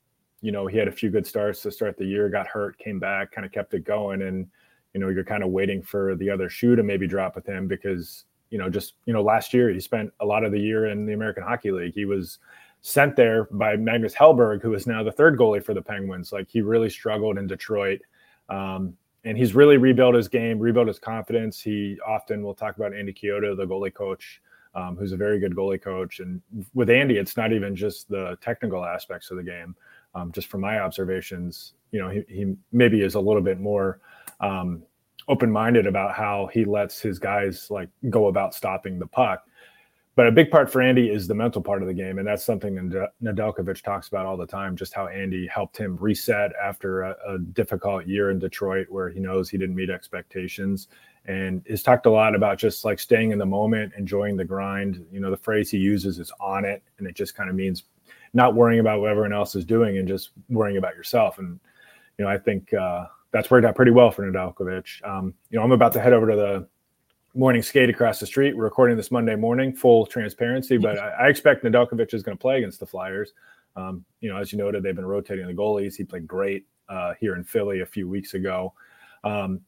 you 0.41 0.51
know, 0.51 0.67
he 0.67 0.79
had 0.79 0.89
a 0.89 0.91
few 0.93 1.11
good 1.11 1.27
starts 1.27 1.61
to 1.61 1.71
start 1.71 1.99
the 1.99 2.07
year, 2.07 2.31
got 2.31 2.47
hurt, 2.47 2.79
came 2.79 2.99
back, 2.99 3.33
kind 3.33 3.45
of 3.45 3.53
kept 3.53 3.75
it 3.75 3.85
going, 3.85 4.23
and 4.23 4.47
you 4.95 5.01
know, 5.01 5.11
you're 5.11 5.25
kind 5.25 5.43
of 5.43 5.51
waiting 5.51 5.83
for 5.83 6.15
the 6.15 6.31
other 6.31 6.49
shoe 6.49 6.75
to 6.75 6.83
maybe 6.83 7.07
drop 7.07 7.35
with 7.35 7.45
him 7.45 7.69
because 7.69 8.25
you 8.49 8.57
know, 8.57 8.71
just 8.71 8.95
you 9.05 9.13
know, 9.13 9.23
last 9.23 9.53
year 9.53 9.69
he 9.69 9.79
spent 9.79 10.11
a 10.21 10.25
lot 10.25 10.43
of 10.43 10.53
the 10.53 10.59
year 10.59 10.87
in 10.87 11.05
the 11.05 11.13
American 11.13 11.43
Hockey 11.43 11.71
League. 11.71 11.93
He 11.93 12.07
was 12.07 12.39
sent 12.81 13.15
there 13.15 13.45
by 13.51 13.77
Magnus 13.77 14.15
Hellberg, 14.15 14.63
who 14.63 14.73
is 14.73 14.87
now 14.87 15.03
the 15.03 15.13
third 15.13 15.37
goalie 15.39 15.63
for 15.63 15.75
the 15.75 15.83
Penguins. 15.83 16.33
Like 16.33 16.49
he 16.49 16.63
really 16.63 16.89
struggled 16.89 17.37
in 17.37 17.47
Detroit. 17.47 18.01
Um, 18.49 18.97
and 19.27 19.37
he's 19.37 19.57
really 19.57 19.77
rebuilt 19.77 20.15
his 20.15 20.29
game, 20.29 20.59
rebuilt 20.61 20.87
his 20.87 21.01
confidence. 21.01 21.61
He 21.61 21.99
often 22.07 22.43
will 22.45 22.55
talk 22.55 22.77
about 22.77 22.95
Andy 22.95 23.13
Chiodo, 23.13 23.57
the 23.57 23.67
goalie 23.67 23.93
coach, 23.93 24.41
um, 24.77 24.97
who's 24.97 25.11
a 25.11 25.17
very 25.17 25.41
good 25.41 25.55
goalie 25.55 25.83
coach. 25.83 26.21
And 26.21 26.41
with 26.75 26.89
Andy, 26.89 27.17
it's 27.17 27.37
not 27.37 27.53
even 27.53 27.75
just 27.75 28.09
the 28.09 28.39
technical 28.41 28.85
aspects 28.85 29.33
of 29.33 29.37
the 29.37 29.43
game. 29.43 29.75
Um, 30.15 30.31
just 30.31 30.47
from 30.47 30.61
my 30.61 30.79
observations, 30.79 31.75
you 31.91 32.01
know, 32.01 32.09
he, 32.09 32.23
he 32.29 32.55
maybe 32.71 33.03
is 33.03 33.17
a 33.17 33.21
little 33.21 33.43
bit 33.43 33.59
more 33.59 34.01
um, 34.41 34.85
open-minded 35.27 35.89
about 35.89 36.15
how 36.15 36.49
he 36.53 36.65
lets 36.65 37.01
his 37.01 37.19
guys 37.19 37.69
like 37.69 37.89
go 38.09 38.29
about 38.29 38.55
stopping 38.55 38.99
the 39.01 39.09
puck 39.09 39.45
but 40.17 40.27
a 40.27 40.33
big 40.33 40.51
part 40.51 40.73
for 40.73 40.81
Andy 40.81 41.11
is 41.11 41.29
the 41.29 41.35
mental 41.35 41.61
part 41.61 41.83
of 41.83 41.89
the 41.89 41.95
game, 41.95 42.19
and 42.19 42.27
that's 42.27 42.43
something 42.43 42.75
Nedeljkovic 43.23 43.83
talks 43.83 44.09
about 44.09 44.25
all 44.25 44.39
the 44.39 44.47
time. 44.47 44.75
Just 44.75 44.95
how 44.95 45.09
Andy 45.09 45.47
helped 45.47 45.77
him 45.77 45.99
reset 46.01 46.53
after 46.61 47.03
a, 47.03 47.17
a, 47.29 47.39
difficult 47.39 48.07
year 48.07 48.31
in 48.31 48.39
Detroit, 48.39 48.87
where 48.89 49.11
he 49.11 49.21
knows 49.21 49.51
he 49.51 49.59
didn't 49.59 49.77
meet 49.77 49.91
expectations, 49.91 50.89
and 51.27 51.63
has 51.69 51.83
talked 51.83 52.07
a 52.07 52.11
lot 52.11 52.35
about 52.35 52.57
just 52.57 52.83
like 52.83 52.99
staying 52.99 53.31
in 53.31 53.39
the 53.39 53.45
moment, 53.45 53.93
enjoying 53.99 54.39
the 54.39 54.45
grind. 54.45 55.05
You 55.13 55.21
know, 55.21 55.31
the 55.31 55.37
phrase 55.37 55.71
he 55.71 55.77
uses 55.77 56.19
is 56.19 56.33
"on 56.41 56.65
it," 56.65 56.83
and 56.97 57.07
it 57.07 57.15
just 57.15 57.35
kind 57.35 57.51
of 57.51 57.55
means 57.55 57.85
not 58.33 58.55
worrying 58.55 58.81
about 58.81 59.03
what 59.03 59.11
everyone 59.11 59.35
else 59.35 59.55
is 59.55 59.67
doing 59.67 59.99
and 59.99 60.09
just 60.09 60.31
worrying 60.49 60.79
about 60.79 60.97
yourself. 60.97 61.39
And 61.39 61.61
you 62.17 62.25
know, 62.25 62.31
I 62.31 62.39
think 62.39 62.73
uh, 62.73 63.05
that's 63.33 63.51
worked 63.51 63.67
out 63.67 63.75
pretty 63.75 63.91
well 63.91 64.11
for 64.11 64.23
Nedeljkovic. 64.23 65.07
Um, 65.07 65.35
you 65.51 65.59
know, 65.59 65.63
I'm 65.63 65.73
about 65.73 65.93
to 65.93 66.01
head 66.01 66.15
over 66.15 66.31
to 66.31 66.37
the 66.37 66.69
morning 67.37 67.63
skate 67.63 67.91
across 67.91 68.19
the 68.19 68.27
street. 68.27 68.57
We're 68.57 68.65
recording 68.65 68.97
this 68.97 69.11
Monday 69.11 69.37
morning, 69.37 69.75
full 69.75 70.07
transparency, 70.07 70.79
but 70.79 70.99
I, 70.99 71.09
I 71.09 71.29
expect 71.29 71.65
Nedeljkovic 71.65 72.15
is 72.15 72.23
going 72.23 72.37
to 72.37 72.41
play 72.41 72.57
against 72.57 72.81
the 72.81 72.87
Flyers. 72.87 73.35
Um, 73.77 74.05
you 74.21 74.31
know, 74.31 74.39
as 74.39 74.53
you 74.53 74.59
noted, 74.59 74.83
they've 74.83 74.97
been 74.97 75.05
rotating 75.05 75.47
the 75.47 75.53
goalies. 75.53 75.97
He 75.97 76.05
played 76.05 76.27
great 76.27 76.67
uh, 76.89 77.13
here 77.21 77.37
in 77.37 77.45
Philly 77.45 77.81
a 77.81 77.87
few 77.87 78.09
weeks 78.09 78.33
ago. 78.33 78.73
Um, 79.23 79.61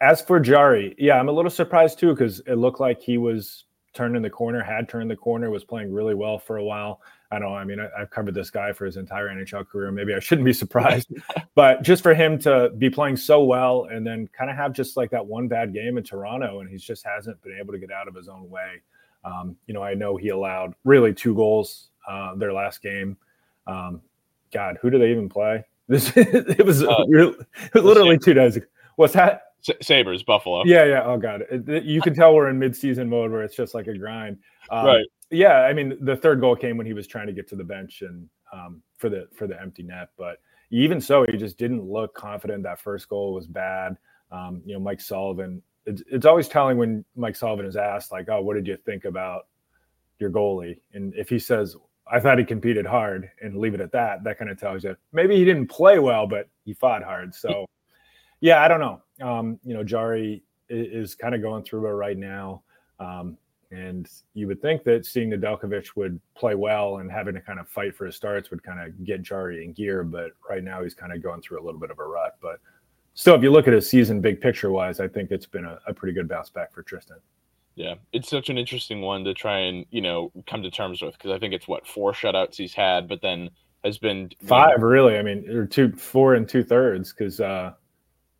as 0.00 0.20
for 0.20 0.40
Jarry, 0.40 0.96
yeah, 0.98 1.18
I'm 1.18 1.28
a 1.28 1.32
little 1.32 1.50
surprised 1.50 2.00
too 2.00 2.10
because 2.10 2.40
it 2.40 2.56
looked 2.56 2.80
like 2.80 3.00
he 3.00 3.18
was 3.18 3.66
turning 3.94 4.20
the 4.20 4.30
corner, 4.30 4.60
had 4.60 4.88
turned 4.88 5.08
the 5.08 5.16
corner, 5.16 5.48
was 5.48 5.64
playing 5.64 5.92
really 5.92 6.14
well 6.14 6.40
for 6.40 6.56
a 6.56 6.64
while. 6.64 7.02
I 7.32 7.38
don't. 7.38 7.54
I 7.54 7.64
mean, 7.64 7.80
I, 7.80 8.00
have 8.00 8.10
covered 8.10 8.34
this 8.34 8.50
guy 8.50 8.72
for 8.72 8.84
his 8.84 8.98
entire 8.98 9.28
NHL 9.28 9.66
career. 9.66 9.90
Maybe 9.90 10.14
I 10.14 10.18
shouldn't 10.18 10.44
be 10.44 10.52
surprised, 10.52 11.10
but 11.54 11.82
just 11.82 12.02
for 12.02 12.12
him 12.14 12.38
to 12.40 12.70
be 12.76 12.90
playing 12.90 13.16
so 13.16 13.42
well 13.42 13.88
and 13.90 14.06
then 14.06 14.28
kind 14.28 14.50
of 14.50 14.56
have 14.56 14.74
just 14.74 14.98
like 14.98 15.10
that 15.10 15.24
one 15.24 15.48
bad 15.48 15.72
game 15.72 15.96
in 15.96 16.04
Toronto, 16.04 16.60
and 16.60 16.68
he 16.68 16.76
just 16.76 17.04
hasn't 17.04 17.40
been 17.42 17.56
able 17.58 17.72
to 17.72 17.78
get 17.78 17.90
out 17.90 18.06
of 18.06 18.14
his 18.14 18.28
own 18.28 18.48
way. 18.50 18.82
Um, 19.24 19.56
you 19.66 19.72
know, 19.72 19.82
I 19.82 19.94
know 19.94 20.16
he 20.16 20.28
allowed 20.28 20.74
really 20.84 21.14
two 21.14 21.34
goals 21.34 21.88
uh, 22.06 22.34
their 22.34 22.52
last 22.52 22.82
game. 22.82 23.16
Um, 23.66 24.02
God, 24.52 24.76
who 24.82 24.90
do 24.90 24.98
they 24.98 25.10
even 25.10 25.28
play? 25.28 25.64
This 25.88 26.12
it 26.16 26.64
was, 26.64 26.82
uh, 26.82 27.04
really, 27.08 27.34
it 27.34 27.74
was 27.74 27.82
literally 27.82 28.16
two 28.16 28.32
days 28.32 28.56
ago. 28.56 28.64
What's 28.96 29.12
that? 29.14 29.42
Sabres, 29.82 30.22
Buffalo. 30.22 30.62
Yeah, 30.64 30.84
yeah. 30.84 31.02
Oh 31.04 31.18
God, 31.18 31.42
it, 31.50 31.68
it, 31.68 31.84
you 31.84 32.00
can 32.00 32.14
tell 32.14 32.34
we're 32.34 32.48
in 32.48 32.58
mid-season 32.58 33.10
mode 33.10 33.30
where 33.30 33.42
it's 33.42 33.56
just 33.56 33.74
like 33.74 33.88
a 33.88 33.98
grind. 33.98 34.38
Um, 34.70 34.86
right 34.86 35.06
yeah, 35.32 35.62
I 35.62 35.72
mean, 35.72 35.96
the 36.00 36.14
third 36.16 36.40
goal 36.40 36.54
came 36.54 36.76
when 36.76 36.86
he 36.86 36.92
was 36.92 37.06
trying 37.06 37.26
to 37.26 37.32
get 37.32 37.48
to 37.48 37.56
the 37.56 37.64
bench 37.64 38.02
and 38.02 38.28
um, 38.52 38.82
for 38.98 39.08
the 39.08 39.28
for 39.34 39.46
the 39.46 39.60
empty 39.60 39.82
net. 39.82 40.10
But 40.16 40.38
even 40.70 41.00
so, 41.00 41.24
he 41.28 41.36
just 41.36 41.58
didn't 41.58 41.84
look 41.84 42.14
confident. 42.14 42.62
That 42.62 42.80
first 42.80 43.08
goal 43.08 43.34
was 43.34 43.46
bad. 43.46 43.96
Um, 44.30 44.62
you 44.64 44.74
know, 44.74 44.80
Mike 44.80 45.00
Sullivan. 45.00 45.62
It's, 45.84 46.02
it's 46.06 46.26
always 46.26 46.48
telling 46.48 46.78
when 46.78 47.04
Mike 47.16 47.34
Sullivan 47.34 47.66
is 47.66 47.76
asked, 47.76 48.12
like, 48.12 48.28
"Oh, 48.28 48.42
what 48.42 48.54
did 48.54 48.66
you 48.66 48.76
think 48.76 49.04
about 49.04 49.48
your 50.18 50.30
goalie?" 50.30 50.78
And 50.92 51.14
if 51.14 51.28
he 51.28 51.38
says, 51.38 51.76
"I 52.06 52.20
thought 52.20 52.38
he 52.38 52.44
competed 52.44 52.86
hard," 52.86 53.30
and 53.40 53.56
leave 53.56 53.74
it 53.74 53.80
at 53.80 53.92
that, 53.92 54.22
that 54.24 54.38
kind 54.38 54.50
of 54.50 54.60
tells 54.60 54.84
you 54.84 54.96
maybe 55.12 55.36
he 55.36 55.44
didn't 55.44 55.66
play 55.68 55.98
well, 55.98 56.26
but 56.26 56.48
he 56.64 56.74
fought 56.74 57.02
hard. 57.02 57.34
So, 57.34 57.66
yeah, 58.40 58.62
I 58.62 58.68
don't 58.68 58.80
know. 58.80 59.02
Um, 59.26 59.58
you 59.64 59.74
know, 59.74 59.82
Jarry 59.82 60.42
is, 60.68 61.10
is 61.10 61.14
kind 61.14 61.34
of 61.34 61.42
going 61.42 61.64
through 61.64 61.86
it 61.86 61.92
right 61.92 62.18
now. 62.18 62.62
Um, 63.00 63.38
and 63.72 64.08
you 64.34 64.46
would 64.46 64.60
think 64.60 64.84
that 64.84 65.06
seeing 65.06 65.30
Nedeljkovic 65.30 65.96
would 65.96 66.20
play 66.36 66.54
well 66.54 66.98
and 66.98 67.10
having 67.10 67.34
to 67.34 67.40
kind 67.40 67.58
of 67.58 67.68
fight 67.68 67.96
for 67.96 68.04
his 68.04 68.14
starts 68.14 68.50
would 68.50 68.62
kind 68.62 68.80
of 68.80 69.04
get 69.04 69.22
Jarry 69.22 69.64
in 69.64 69.72
gear. 69.72 70.04
But 70.04 70.32
right 70.48 70.62
now 70.62 70.82
he's 70.82 70.94
kind 70.94 71.12
of 71.12 71.22
going 71.22 71.40
through 71.40 71.60
a 71.60 71.64
little 71.64 71.80
bit 71.80 71.90
of 71.90 71.98
a 71.98 72.04
rut. 72.04 72.36
But 72.42 72.60
still, 73.14 73.34
if 73.34 73.42
you 73.42 73.50
look 73.50 73.66
at 73.66 73.72
his 73.72 73.88
season 73.88 74.20
big 74.20 74.40
picture 74.40 74.70
wise, 74.70 75.00
I 75.00 75.08
think 75.08 75.30
it's 75.30 75.46
been 75.46 75.64
a, 75.64 75.78
a 75.86 75.94
pretty 75.94 76.12
good 76.12 76.28
bounce 76.28 76.50
back 76.50 76.72
for 76.72 76.82
Tristan. 76.82 77.16
Yeah, 77.74 77.94
it's 78.12 78.28
such 78.28 78.50
an 78.50 78.58
interesting 78.58 79.00
one 79.00 79.24
to 79.24 79.32
try 79.32 79.60
and 79.60 79.86
you 79.90 80.02
know 80.02 80.30
come 80.46 80.62
to 80.62 80.70
terms 80.70 81.00
with 81.00 81.14
because 81.14 81.30
I 81.30 81.38
think 81.38 81.54
it's 81.54 81.66
what 81.66 81.86
four 81.86 82.12
shutouts 82.12 82.56
he's 82.56 82.74
had, 82.74 83.08
but 83.08 83.22
then 83.22 83.48
has 83.82 83.96
been 83.96 84.30
five 84.46 84.80
know, 84.80 84.86
really. 84.86 85.16
I 85.16 85.22
mean, 85.22 85.48
or 85.48 85.66
two, 85.66 85.92
four 85.92 86.34
and 86.34 86.46
two 86.46 86.62
thirds 86.62 87.14
because 87.14 87.40
uh, 87.40 87.72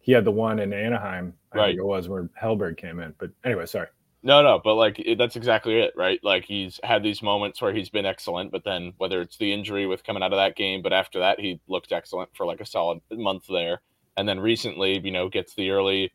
he 0.00 0.12
had 0.12 0.26
the 0.26 0.30
one 0.30 0.58
in 0.58 0.74
Anaheim. 0.74 1.32
I 1.52 1.56
right. 1.56 1.66
think 1.68 1.78
it 1.78 1.86
was 1.86 2.08
where 2.10 2.28
Hellberg 2.40 2.76
came 2.76 3.00
in. 3.00 3.14
But 3.18 3.30
anyway, 3.44 3.64
sorry. 3.64 3.88
No, 4.24 4.42
no, 4.42 4.60
but 4.62 4.74
like 4.76 4.98
it, 5.00 5.18
that's 5.18 5.34
exactly 5.34 5.80
it, 5.80 5.94
right? 5.96 6.20
Like 6.22 6.44
he's 6.44 6.78
had 6.84 7.02
these 7.02 7.22
moments 7.22 7.60
where 7.60 7.72
he's 7.72 7.90
been 7.90 8.06
excellent, 8.06 8.52
but 8.52 8.62
then 8.64 8.92
whether 8.98 9.20
it's 9.20 9.36
the 9.36 9.52
injury 9.52 9.86
with 9.86 10.04
coming 10.04 10.22
out 10.22 10.32
of 10.32 10.38
that 10.38 10.54
game, 10.56 10.80
but 10.80 10.92
after 10.92 11.18
that 11.18 11.40
he 11.40 11.60
looked 11.66 11.90
excellent 11.90 12.30
for 12.36 12.46
like 12.46 12.60
a 12.60 12.66
solid 12.66 13.00
month 13.10 13.46
there, 13.48 13.80
and 14.16 14.28
then 14.28 14.38
recently, 14.38 15.00
you 15.00 15.10
know, 15.10 15.28
gets 15.28 15.54
the 15.54 15.70
early 15.70 16.12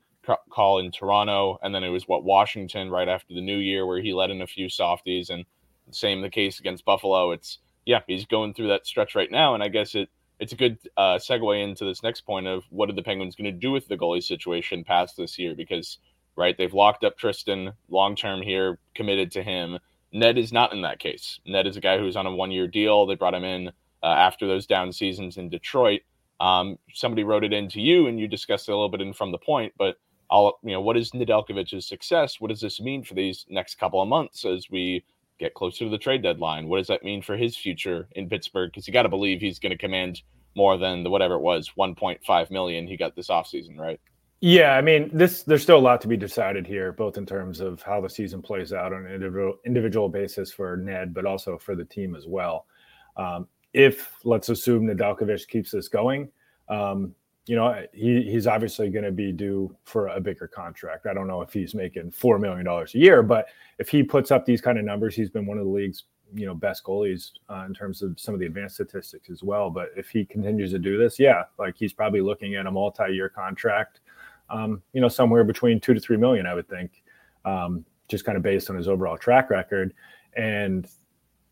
call 0.49 0.79
in 0.79 0.91
Toronto, 0.91 1.57
and 1.61 1.75
then 1.75 1.83
it 1.83 1.89
was 1.89 2.07
what 2.07 2.23
Washington 2.23 2.89
right 2.89 3.09
after 3.09 3.33
the 3.33 3.41
new 3.41 3.57
year 3.57 3.85
where 3.85 4.01
he 4.01 4.13
let 4.13 4.29
in 4.31 4.41
a 4.41 4.47
few 4.47 4.69
softies, 4.69 5.29
and 5.29 5.45
same 5.91 6.21
the 6.21 6.29
case 6.29 6.59
against 6.59 6.85
Buffalo. 6.85 7.31
It's 7.31 7.59
yeah, 7.85 8.01
he's 8.07 8.25
going 8.25 8.53
through 8.53 8.69
that 8.69 8.87
stretch 8.87 9.15
right 9.15 9.31
now, 9.31 9.53
and 9.53 9.61
I 9.61 9.67
guess 9.67 9.95
it 9.95 10.09
it's 10.39 10.53
a 10.53 10.57
good 10.57 10.77
uh, 10.95 11.15
segue 11.17 11.61
into 11.61 11.83
this 11.83 12.03
next 12.03 12.21
point 12.21 12.47
of 12.47 12.63
what 12.69 12.89
are 12.89 12.93
the 12.93 13.01
Penguins 13.03 13.35
going 13.35 13.51
to 13.51 13.59
do 13.59 13.71
with 13.71 13.87
the 13.89 13.97
goalie 13.97 14.23
situation 14.23 14.83
past 14.85 15.17
this 15.17 15.37
year 15.37 15.55
because 15.55 15.97
right? 16.37 16.57
They've 16.57 16.73
locked 16.73 17.03
up 17.03 17.17
Tristan 17.17 17.73
long 17.89 18.15
term 18.15 18.41
here, 18.41 18.79
committed 18.95 19.31
to 19.31 19.43
him. 19.43 19.79
Ned 20.13 20.37
is 20.37 20.53
not 20.53 20.71
in 20.71 20.81
that 20.83 20.99
case. 20.99 21.39
Ned 21.45 21.67
is 21.67 21.75
a 21.75 21.81
guy 21.81 21.97
who's 21.97 22.15
on 22.15 22.25
a 22.25 22.35
one 22.35 22.51
year 22.51 22.67
deal. 22.67 23.05
They 23.05 23.15
brought 23.15 23.33
him 23.33 23.43
in 23.43 23.69
uh, 24.03 24.05
after 24.05 24.47
those 24.47 24.65
down 24.65 24.93
seasons 24.93 25.37
in 25.37 25.49
Detroit. 25.49 26.01
Um, 26.39 26.77
somebody 26.93 27.23
wrote 27.23 27.43
it 27.43 27.51
into 27.51 27.81
you, 27.81 28.07
and 28.07 28.19
you 28.19 28.27
discussed 28.27 28.69
it 28.69 28.71
a 28.71 28.75
little 28.75 28.89
bit 28.89 29.01
in 29.01 29.13
from 29.13 29.31
the 29.31 29.37
point. 29.39 29.73
But 29.77 29.97
I'll, 30.29 30.59
you 30.63 30.71
know, 30.71 30.81
what 30.81 30.97
is 30.97 31.11
Nedeljkovic's 31.11 31.87
success? 31.87 32.39
What 32.39 32.49
does 32.49 32.61
this 32.61 32.79
mean 32.79 33.03
for 33.03 33.15
these 33.15 33.45
next 33.49 33.75
couple 33.79 34.01
of 34.01 34.07
months 34.07 34.45
as 34.45 34.69
we 34.69 35.03
get 35.39 35.53
closer 35.53 35.85
to 35.85 35.89
the 35.89 35.97
trade 35.97 36.21
deadline? 36.21 36.67
What 36.67 36.77
does 36.77 36.87
that 36.87 37.03
mean 37.03 37.21
for 37.21 37.35
his 37.35 37.57
future 37.57 38.07
in 38.13 38.29
Pittsburgh? 38.29 38.69
Because 38.71 38.87
you 38.87 38.93
got 38.93 39.03
to 39.03 39.09
believe 39.09 39.41
he's 39.41 39.59
going 39.59 39.71
to 39.71 39.77
command 39.77 40.21
more 40.55 40.77
than 40.77 41.03
the 41.03 41.09
whatever 41.09 41.35
it 41.35 41.41
was, 41.41 41.71
1.5 41.77 42.51
million 42.51 42.87
he 42.87 42.97
got 42.97 43.15
this 43.15 43.29
offseason, 43.29 43.77
right? 43.77 43.99
Yeah, 44.39 44.73
I 44.75 44.81
mean, 44.81 45.09
this 45.11 45.41
there's 45.43 45.63
still 45.63 45.79
a 45.79 45.79
lot 45.79 45.99
to 46.01 46.07
be 46.07 46.17
decided 46.17 46.67
here, 46.67 46.91
both 46.91 47.17
in 47.17 47.25
terms 47.25 47.59
of 47.59 47.81
how 47.81 47.99
the 48.01 48.09
season 48.09 48.41
plays 48.41 48.71
out 48.71 48.93
on 48.93 49.05
an 49.05 49.11
individual 49.11 49.55
individual 49.65 50.09
basis 50.09 50.51
for 50.51 50.77
Ned, 50.77 51.13
but 51.13 51.25
also 51.25 51.57
for 51.57 51.75
the 51.75 51.85
team 51.85 52.15
as 52.15 52.27
well. 52.27 52.67
Um, 53.15 53.47
if 53.73 54.13
let's 54.23 54.49
assume 54.49 54.85
Nedeljkovic 54.85 55.47
keeps 55.47 55.71
this 55.71 55.87
going, 55.87 56.29
um, 56.69 57.15
you 57.47 57.55
know, 57.55 57.83
he, 57.93 58.23
he's 58.23 58.45
obviously 58.45 58.89
going 58.89 59.05
to 59.05 59.11
be 59.11 59.31
due 59.31 59.75
for 59.85 60.07
a 60.09 60.19
bigger 60.19 60.47
contract. 60.47 61.07
I 61.07 61.13
don't 61.15 61.27
know 61.27 61.41
if 61.41 61.51
he's 61.51 61.73
making 61.73 62.11
four 62.11 62.37
million 62.37 62.65
dollars 62.65 62.93
a 62.93 62.99
year, 62.99 63.23
but 63.23 63.47
if 63.79 63.89
he 63.89 64.03
puts 64.03 64.29
up 64.29 64.45
these 64.45 64.61
kind 64.61 64.77
of 64.77 64.85
numbers, 64.85 65.15
he's 65.15 65.31
been 65.31 65.47
one 65.47 65.57
of 65.57 65.65
the 65.65 65.71
league's 65.71 66.03
you 66.35 66.45
know 66.45 66.53
best 66.53 66.83
goalies 66.83 67.31
uh, 67.49 67.63
in 67.65 67.73
terms 67.73 68.03
of 68.03 68.19
some 68.19 68.35
of 68.35 68.39
the 68.39 68.45
advanced 68.45 68.75
statistics 68.75 69.31
as 69.31 69.41
well. 69.41 69.71
But 69.71 69.89
if 69.97 70.09
he 70.09 70.25
continues 70.25 70.69
to 70.73 70.79
do 70.79 70.95
this, 70.95 71.17
yeah, 71.17 71.45
like 71.57 71.75
he's 71.75 71.93
probably 71.93 72.21
looking 72.21 72.53
at 72.53 72.67
a 72.67 72.71
multi-year 72.71 73.29
contract 73.29 74.01
um, 74.49 74.81
you 74.93 75.01
know, 75.01 75.07
somewhere 75.09 75.43
between 75.43 75.79
two 75.79 75.93
to 75.93 75.99
three 75.99 76.17
million, 76.17 76.45
I 76.45 76.53
would 76.53 76.67
think, 76.67 77.03
um, 77.45 77.85
just 78.07 78.25
kind 78.25 78.37
of 78.37 78.43
based 78.43 78.69
on 78.69 78.75
his 78.75 78.87
overall 78.87 79.17
track 79.17 79.49
record. 79.49 79.93
And, 80.35 80.87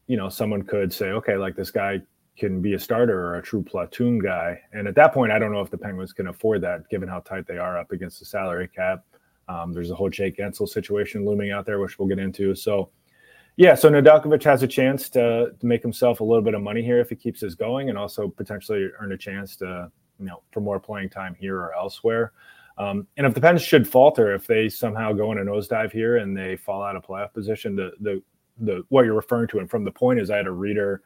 you 0.07 0.17
know, 0.17 0.29
someone 0.29 0.61
could 0.61 0.93
say, 0.93 1.07
okay, 1.07 1.37
like 1.37 1.55
this 1.55 1.71
guy 1.71 2.01
can 2.37 2.61
be 2.61 2.73
a 2.73 2.79
starter 2.79 3.17
or 3.17 3.35
a 3.35 3.41
true 3.41 3.63
platoon 3.63 4.19
guy. 4.19 4.59
And 4.73 4.87
at 4.87 4.95
that 4.95 5.13
point, 5.13 5.31
I 5.31 5.39
don't 5.39 5.51
know 5.51 5.61
if 5.61 5.69
the 5.69 5.77
Penguins 5.77 6.13
can 6.13 6.27
afford 6.27 6.61
that, 6.61 6.89
given 6.89 7.07
how 7.07 7.19
tight 7.19 7.47
they 7.47 7.57
are 7.57 7.77
up 7.77 7.91
against 7.91 8.19
the 8.19 8.25
salary 8.25 8.67
cap. 8.67 9.05
Um, 9.47 9.73
there's 9.73 9.91
a 9.91 9.95
whole 9.95 10.09
Jake 10.09 10.37
Guentzel 10.37 10.67
situation 10.67 11.25
looming 11.25 11.51
out 11.51 11.65
there, 11.65 11.79
which 11.79 11.97
we'll 11.97 12.07
get 12.07 12.19
into. 12.19 12.55
So, 12.55 12.89
yeah, 13.57 13.73
so 13.73 13.89
Nedeljkovic 13.89 14.43
has 14.43 14.63
a 14.63 14.67
chance 14.67 15.07
to, 15.11 15.51
to 15.57 15.65
make 15.65 15.81
himself 15.81 16.19
a 16.19 16.23
little 16.23 16.41
bit 16.41 16.55
of 16.55 16.61
money 16.61 16.81
here 16.81 16.99
if 16.99 17.09
he 17.09 17.15
keeps 17.15 17.39
this 17.39 17.55
going, 17.55 17.89
and 17.89 17.97
also 17.97 18.27
potentially 18.27 18.89
earn 18.99 19.13
a 19.13 19.17
chance 19.17 19.55
to, 19.57 19.89
you 20.19 20.25
know, 20.25 20.41
for 20.51 20.59
more 20.59 20.79
playing 20.79 21.09
time 21.09 21.35
here 21.39 21.57
or 21.57 21.73
elsewhere. 21.73 22.33
Um, 22.77 23.07
and 23.17 23.25
if 23.25 23.33
the 23.33 23.41
Pens 23.41 23.61
should 23.61 23.87
falter, 23.87 24.33
if 24.33 24.47
they 24.47 24.67
somehow 24.67 25.13
go 25.13 25.31
in 25.31 25.37
a 25.37 25.41
nosedive 25.41 25.91
here 25.91 26.17
and 26.17 26.35
they 26.35 26.57
fall 26.57 26.83
out 26.83 26.95
of 26.95 27.05
playoff 27.05 27.33
position, 27.33 27.75
the 27.75 27.91
the 28.01 28.21
the 28.59 28.83
what 28.89 29.05
you're 29.05 29.13
referring 29.13 29.47
to 29.49 29.59
and 29.59 29.69
from 29.69 29.83
the 29.83 29.91
point 29.91 30.19
is 30.19 30.29
I 30.29 30.37
had 30.37 30.47
a 30.47 30.51
reader 30.51 31.01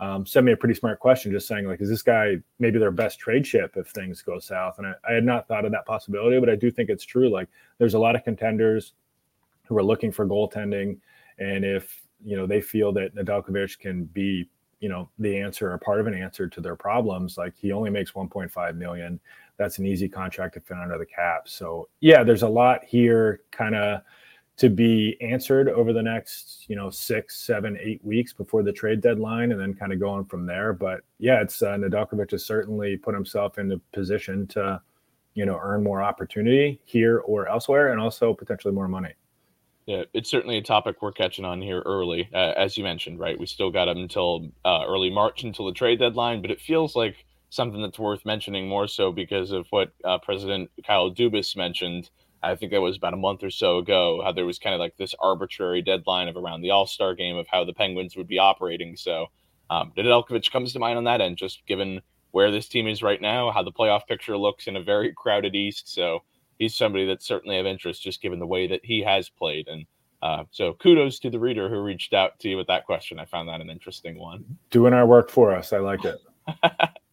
um, 0.00 0.26
send 0.26 0.44
me 0.44 0.52
a 0.52 0.56
pretty 0.56 0.74
smart 0.74 0.98
question, 0.98 1.30
just 1.30 1.46
saying 1.46 1.66
like, 1.66 1.80
is 1.80 1.88
this 1.88 2.02
guy 2.02 2.36
maybe 2.58 2.78
their 2.78 2.90
best 2.90 3.18
trade 3.18 3.46
ship 3.46 3.74
if 3.76 3.88
things 3.88 4.22
go 4.22 4.38
south? 4.38 4.78
And 4.78 4.86
I, 4.88 4.94
I 5.08 5.12
had 5.12 5.24
not 5.24 5.46
thought 5.46 5.64
of 5.64 5.72
that 5.72 5.86
possibility, 5.86 6.38
but 6.40 6.50
I 6.50 6.56
do 6.56 6.70
think 6.70 6.90
it's 6.90 7.04
true. 7.04 7.28
Like, 7.28 7.48
there's 7.78 7.94
a 7.94 7.98
lot 7.98 8.16
of 8.16 8.24
contenders 8.24 8.94
who 9.66 9.78
are 9.78 9.84
looking 9.84 10.10
for 10.10 10.26
goaltending, 10.26 10.98
and 11.38 11.64
if 11.64 12.02
you 12.24 12.36
know 12.36 12.46
they 12.46 12.60
feel 12.60 12.92
that 12.92 13.14
Nedeljkovic 13.14 13.78
can 13.78 14.04
be 14.04 14.48
you 14.80 14.88
know 14.88 15.08
the 15.18 15.38
answer 15.38 15.72
or 15.72 15.78
part 15.78 16.00
of 16.00 16.06
an 16.06 16.14
answer 16.14 16.48
to 16.48 16.60
their 16.60 16.76
problems, 16.76 17.38
like 17.38 17.54
he 17.56 17.72
only 17.72 17.90
makes 17.90 18.12
1.5 18.12 18.76
million 18.76 19.20
that's 19.56 19.78
an 19.78 19.86
easy 19.86 20.08
contract 20.08 20.54
to 20.54 20.60
fit 20.60 20.76
under 20.76 20.98
the 20.98 21.06
cap. 21.06 21.48
So 21.48 21.88
yeah, 22.00 22.22
there's 22.24 22.42
a 22.42 22.48
lot 22.48 22.84
here 22.84 23.40
kind 23.50 23.74
of 23.74 24.02
to 24.56 24.70
be 24.70 25.16
answered 25.20 25.68
over 25.68 25.92
the 25.92 26.02
next, 26.02 26.66
you 26.68 26.76
know, 26.76 26.88
six, 26.88 27.36
seven, 27.36 27.76
eight 27.80 28.04
weeks 28.04 28.32
before 28.32 28.62
the 28.62 28.72
trade 28.72 29.00
deadline, 29.00 29.50
and 29.50 29.60
then 29.60 29.74
kind 29.74 29.92
of 29.92 29.98
going 29.98 30.24
from 30.24 30.46
there. 30.46 30.72
But 30.72 31.00
yeah, 31.18 31.40
it's 31.40 31.60
uh, 31.62 31.76
has 32.30 32.44
certainly 32.44 32.96
put 32.96 33.14
himself 33.14 33.58
in 33.58 33.72
a 33.72 33.78
position 33.92 34.46
to, 34.48 34.80
you 35.34 35.44
know, 35.44 35.58
earn 35.60 35.82
more 35.82 36.02
opportunity 36.02 36.80
here 36.84 37.18
or 37.20 37.48
elsewhere, 37.48 37.90
and 37.90 38.00
also 38.00 38.32
potentially 38.32 38.72
more 38.72 38.88
money. 38.88 39.14
Yeah, 39.86 40.04
it's 40.14 40.30
certainly 40.30 40.56
a 40.56 40.62
topic 40.62 41.02
we're 41.02 41.12
catching 41.12 41.44
on 41.44 41.60
here 41.60 41.82
early, 41.84 42.30
uh, 42.32 42.52
as 42.56 42.78
you 42.78 42.84
mentioned, 42.84 43.18
right? 43.18 43.38
We 43.38 43.46
still 43.46 43.70
got 43.70 43.88
him 43.88 43.98
until 43.98 44.50
uh, 44.64 44.84
early 44.86 45.10
March 45.10 45.44
until 45.44 45.66
the 45.66 45.72
trade 45.72 45.98
deadline, 45.98 46.40
but 46.40 46.50
it 46.50 46.60
feels 46.60 46.96
like 46.96 47.26
something 47.54 47.80
that's 47.80 47.98
worth 47.98 48.24
mentioning 48.24 48.68
more 48.68 48.88
so 48.88 49.12
because 49.12 49.50
of 49.50 49.66
what 49.70 49.92
uh, 50.04 50.18
President 50.18 50.70
Kyle 50.86 51.10
Dubas 51.10 51.56
mentioned. 51.56 52.10
I 52.42 52.54
think 52.54 52.72
that 52.72 52.80
was 52.80 52.96
about 52.96 53.14
a 53.14 53.18
month 53.18 53.42
or 53.42 53.50
so 53.50 53.78
ago, 53.78 54.20
how 54.22 54.32
there 54.32 54.44
was 54.44 54.58
kind 54.58 54.74
of 54.74 54.78
like 54.78 54.96
this 54.96 55.14
arbitrary 55.18 55.80
deadline 55.80 56.28
of 56.28 56.36
around 56.36 56.60
the 56.60 56.70
All 56.70 56.86
Star 56.86 57.14
game 57.14 57.36
of 57.36 57.46
how 57.48 57.64
the 57.64 57.72
Penguins 57.72 58.16
would 58.16 58.28
be 58.28 58.38
operating. 58.38 58.96
So, 58.96 59.26
um, 59.70 59.92
Nedeljkovic 59.96 60.50
comes 60.52 60.72
to 60.72 60.78
mind 60.78 60.98
on 60.98 61.04
that 61.04 61.22
end, 61.22 61.38
just 61.38 61.64
given 61.66 62.02
where 62.32 62.50
this 62.50 62.68
team 62.68 62.86
is 62.86 63.02
right 63.02 63.20
now, 63.20 63.50
how 63.50 63.62
the 63.62 63.72
playoff 63.72 64.06
picture 64.06 64.36
looks 64.36 64.66
in 64.66 64.76
a 64.76 64.82
very 64.82 65.12
crowded 65.12 65.54
East. 65.54 65.92
So, 65.92 66.20
he's 66.58 66.74
somebody 66.74 67.06
that's 67.06 67.26
certainly 67.26 67.58
of 67.58 67.66
interest, 67.66 68.02
just 68.02 68.20
given 68.20 68.38
the 68.38 68.46
way 68.46 68.66
that 68.66 68.84
he 68.84 69.00
has 69.02 69.30
played. 69.30 69.68
And 69.68 69.86
uh, 70.20 70.44
so, 70.50 70.74
kudos 70.74 71.18
to 71.20 71.30
the 71.30 71.40
reader 71.40 71.70
who 71.70 71.80
reached 71.80 72.12
out 72.12 72.38
to 72.40 72.50
you 72.50 72.58
with 72.58 72.66
that 72.66 72.84
question. 72.84 73.18
I 73.18 73.24
found 73.24 73.48
that 73.48 73.62
an 73.62 73.70
interesting 73.70 74.18
one. 74.18 74.44
Doing 74.70 74.92
our 74.92 75.06
work 75.06 75.30
for 75.30 75.54
us. 75.54 75.72
I 75.72 75.78
like 75.78 76.04
it. 76.04 76.20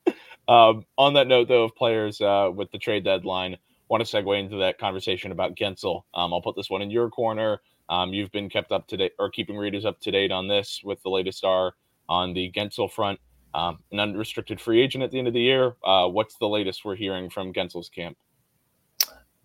Um, 0.48 0.86
on 0.98 1.14
that 1.14 1.28
note, 1.28 1.48
though, 1.48 1.64
of 1.64 1.76
players 1.76 2.20
uh, 2.22 2.50
with 2.54 2.72
the 2.72 2.78
trade 2.78 3.04
deadline, 3.04 3.58
want 3.90 4.06
to 4.06 4.18
segue 4.18 4.40
into 4.40 4.58
that 4.58 4.78
conversation 4.78 5.32
about 5.32 5.56
Guentzel. 5.56 6.04
Um, 6.14 6.34
I'll 6.34 6.42
put 6.42 6.56
this 6.56 6.70
one 6.70 6.82
in 6.82 6.90
your 6.90 7.10
corner. 7.10 7.62
Um, 7.90 8.14
you've 8.14 8.32
been 8.32 8.50
kept 8.50 8.72
up 8.72 8.88
to 8.88 8.98
date 8.98 9.12
or 9.20 9.30
keeping 9.30 9.58
readers 9.58 9.86
up 9.86 10.00
to 10.02 10.12
date 10.12 10.32
on 10.32 10.48
this 10.48 10.82
with 10.84 11.02
the 11.04 11.10
latest 11.10 11.38
star 11.40 11.74
on 12.08 12.34
the 12.34 12.52
Guentzel 12.52 12.90
front. 12.90 13.20
Um, 13.54 13.80
an 13.92 14.00
unrestricted 14.00 14.62
free 14.62 14.82
agent 14.82 15.04
at 15.04 15.12
the 15.12 15.20
end 15.20 15.28
of 15.28 15.34
the 15.34 15.42
year. 15.42 15.76
Uh, 15.84 16.08
what's 16.08 16.38
the 16.38 16.48
latest 16.48 16.86
we're 16.86 16.96
hearing 16.96 17.30
from 17.30 17.52
Guentzel's 17.52 17.90
camp? 17.90 18.18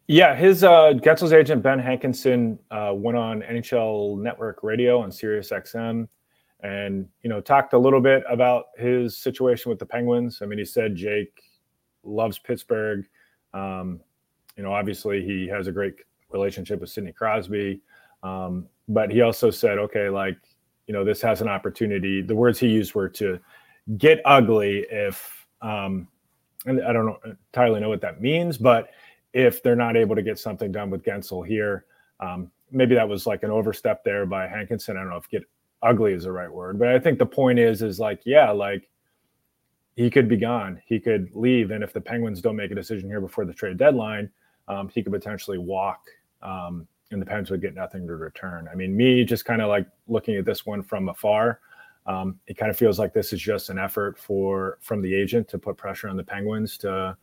Yeah, 0.07 0.37
his 0.37 0.63
uh, 0.63 0.93
agent 1.33 1.63
Ben 1.65 1.81
Hankinson 1.81 2.61
uh, 2.71 2.93
went 2.95 3.19
on 3.19 3.43
NHL 3.43 4.17
Network 4.21 4.63
Radio 4.63 5.01
on 5.01 5.11
Sirius 5.11 5.51
XM 5.51 6.07
and 6.61 7.09
you 7.23 7.31
know 7.31 7.41
talked 7.41 7.73
a 7.73 7.79
little 7.79 8.01
bit 8.01 8.25
about 8.29 8.67
his 8.77 9.17
situation 9.17 9.71
with 9.71 9.79
the 9.79 9.87
Penguins. 9.87 10.41
I 10.43 10.47
mean, 10.47 10.59
he 10.59 10.65
said 10.65 10.97
Jake 10.97 11.43
loves 12.03 12.39
Pittsburgh. 12.39 13.07
Um, 13.53 14.01
you 14.57 14.63
know, 14.63 14.73
obviously 14.73 15.23
he 15.25 15.47
has 15.49 15.67
a 15.67 15.73
great 15.73 15.95
relationship 16.31 16.81
with 16.81 16.91
Sidney 16.91 17.13
Crosby, 17.13 17.81
um, 18.23 18.67
but 18.89 19.11
he 19.11 19.21
also 19.21 19.51
said, 19.51 19.79
okay, 19.79 20.09
like 20.09 20.39
you 20.87 20.95
know, 20.95 21.05
this 21.05 21.21
has 21.21 21.41
an 21.41 21.49
opportunity. 21.49 22.23
The 22.23 22.35
words 22.35 22.59
he 22.59 22.69
used 22.69 22.95
were 22.95 23.09
to 23.11 23.41
get 23.99 24.21
ugly 24.25 24.87
if, 24.91 25.47
um, 25.63 26.09
and 26.65 26.83
I 26.85 26.93
don't 26.93 27.07
know 27.07 27.19
entirely 27.25 27.81
know 27.81 27.89
what 27.89 28.01
that 28.01 28.21
means, 28.21 28.57
but 28.57 28.91
if 29.33 29.63
they're 29.63 29.77
not 29.77 29.97
able 29.97 30.17
to 30.17 30.23
get 30.23 30.39
something 30.39 30.73
done 30.73 30.91
with 30.91 31.03
Guentzel 31.03 31.47
here, 31.47 31.85
um, 32.21 32.51
maybe 32.71 32.95
that 32.95 33.09
was 33.09 33.27
like 33.27 33.43
an 33.43 33.51
overstep 33.51 34.03
there 34.05 34.27
by 34.27 34.47
Hankinson. 34.47 34.97
I 34.97 35.01
don't 35.01 35.11
know 35.11 35.17
if 35.17 35.29
get 35.29 35.45
ugly 35.83 36.13
is 36.13 36.25
the 36.25 36.33
right 36.33 36.51
word, 36.53 36.79
but 36.79 36.89
I 36.89 36.99
think 36.99 37.19
the 37.19 37.27
point 37.27 37.59
is, 37.59 37.83
is 37.83 38.01
like, 38.01 38.21
yeah, 38.25 38.51
like 38.51 38.89
he 39.95 40.11
could 40.11 40.29
be 40.29 40.37
gone, 40.37 40.81
he 40.87 40.99
could 41.01 41.31
leave, 41.35 41.71
and 41.71 41.83
if 41.83 41.93
the 41.93 42.01
Penguins 42.01 42.41
don't 42.41 42.57
make 42.57 42.71
a 42.71 42.75
decision 42.75 43.09
here 43.09 43.21
before 43.21 43.45
the 43.45 43.55
trade 43.55 43.77
deadline, 43.77 44.31
um, 44.69 44.89
he 44.89 45.03
could 45.03 45.13
potentially 45.13 45.59
walk, 45.59 46.07
um, 46.43 46.87
and 47.11 47.23
the 47.23 47.27
Penguins 47.27 47.51
would 47.51 47.61
get 47.61 47.75
nothing 47.75 48.07
to 48.07 48.17
return. 48.17 48.69
I 48.71 48.75
mean, 48.75 48.97
me 48.97 49.25
just 49.25 49.45
kind 49.45 49.63
of 49.63 49.69
like 49.69 49.87
looking 50.09 50.37
at 50.37 50.45
this 50.45 50.67
one 50.67 50.83
from 50.83 51.09
afar. 51.09 51.61
Um, 52.07 52.39
it 52.47 52.57
kind 52.57 52.71
of 52.71 52.77
feels 52.77 52.99
like 52.99 53.13
this 53.13 53.33
is 53.33 53.41
just 53.41 53.69
an 53.69 53.79
effort 53.79 54.17
for 54.19 54.79
from 54.81 55.03
the 55.03 55.13
agent 55.13 55.49
to 55.49 55.59
put 55.59 55.77
pressure 55.77 56.09
on 56.09 56.17
the 56.17 56.23
Penguins 56.23 56.79
to, 56.79 57.17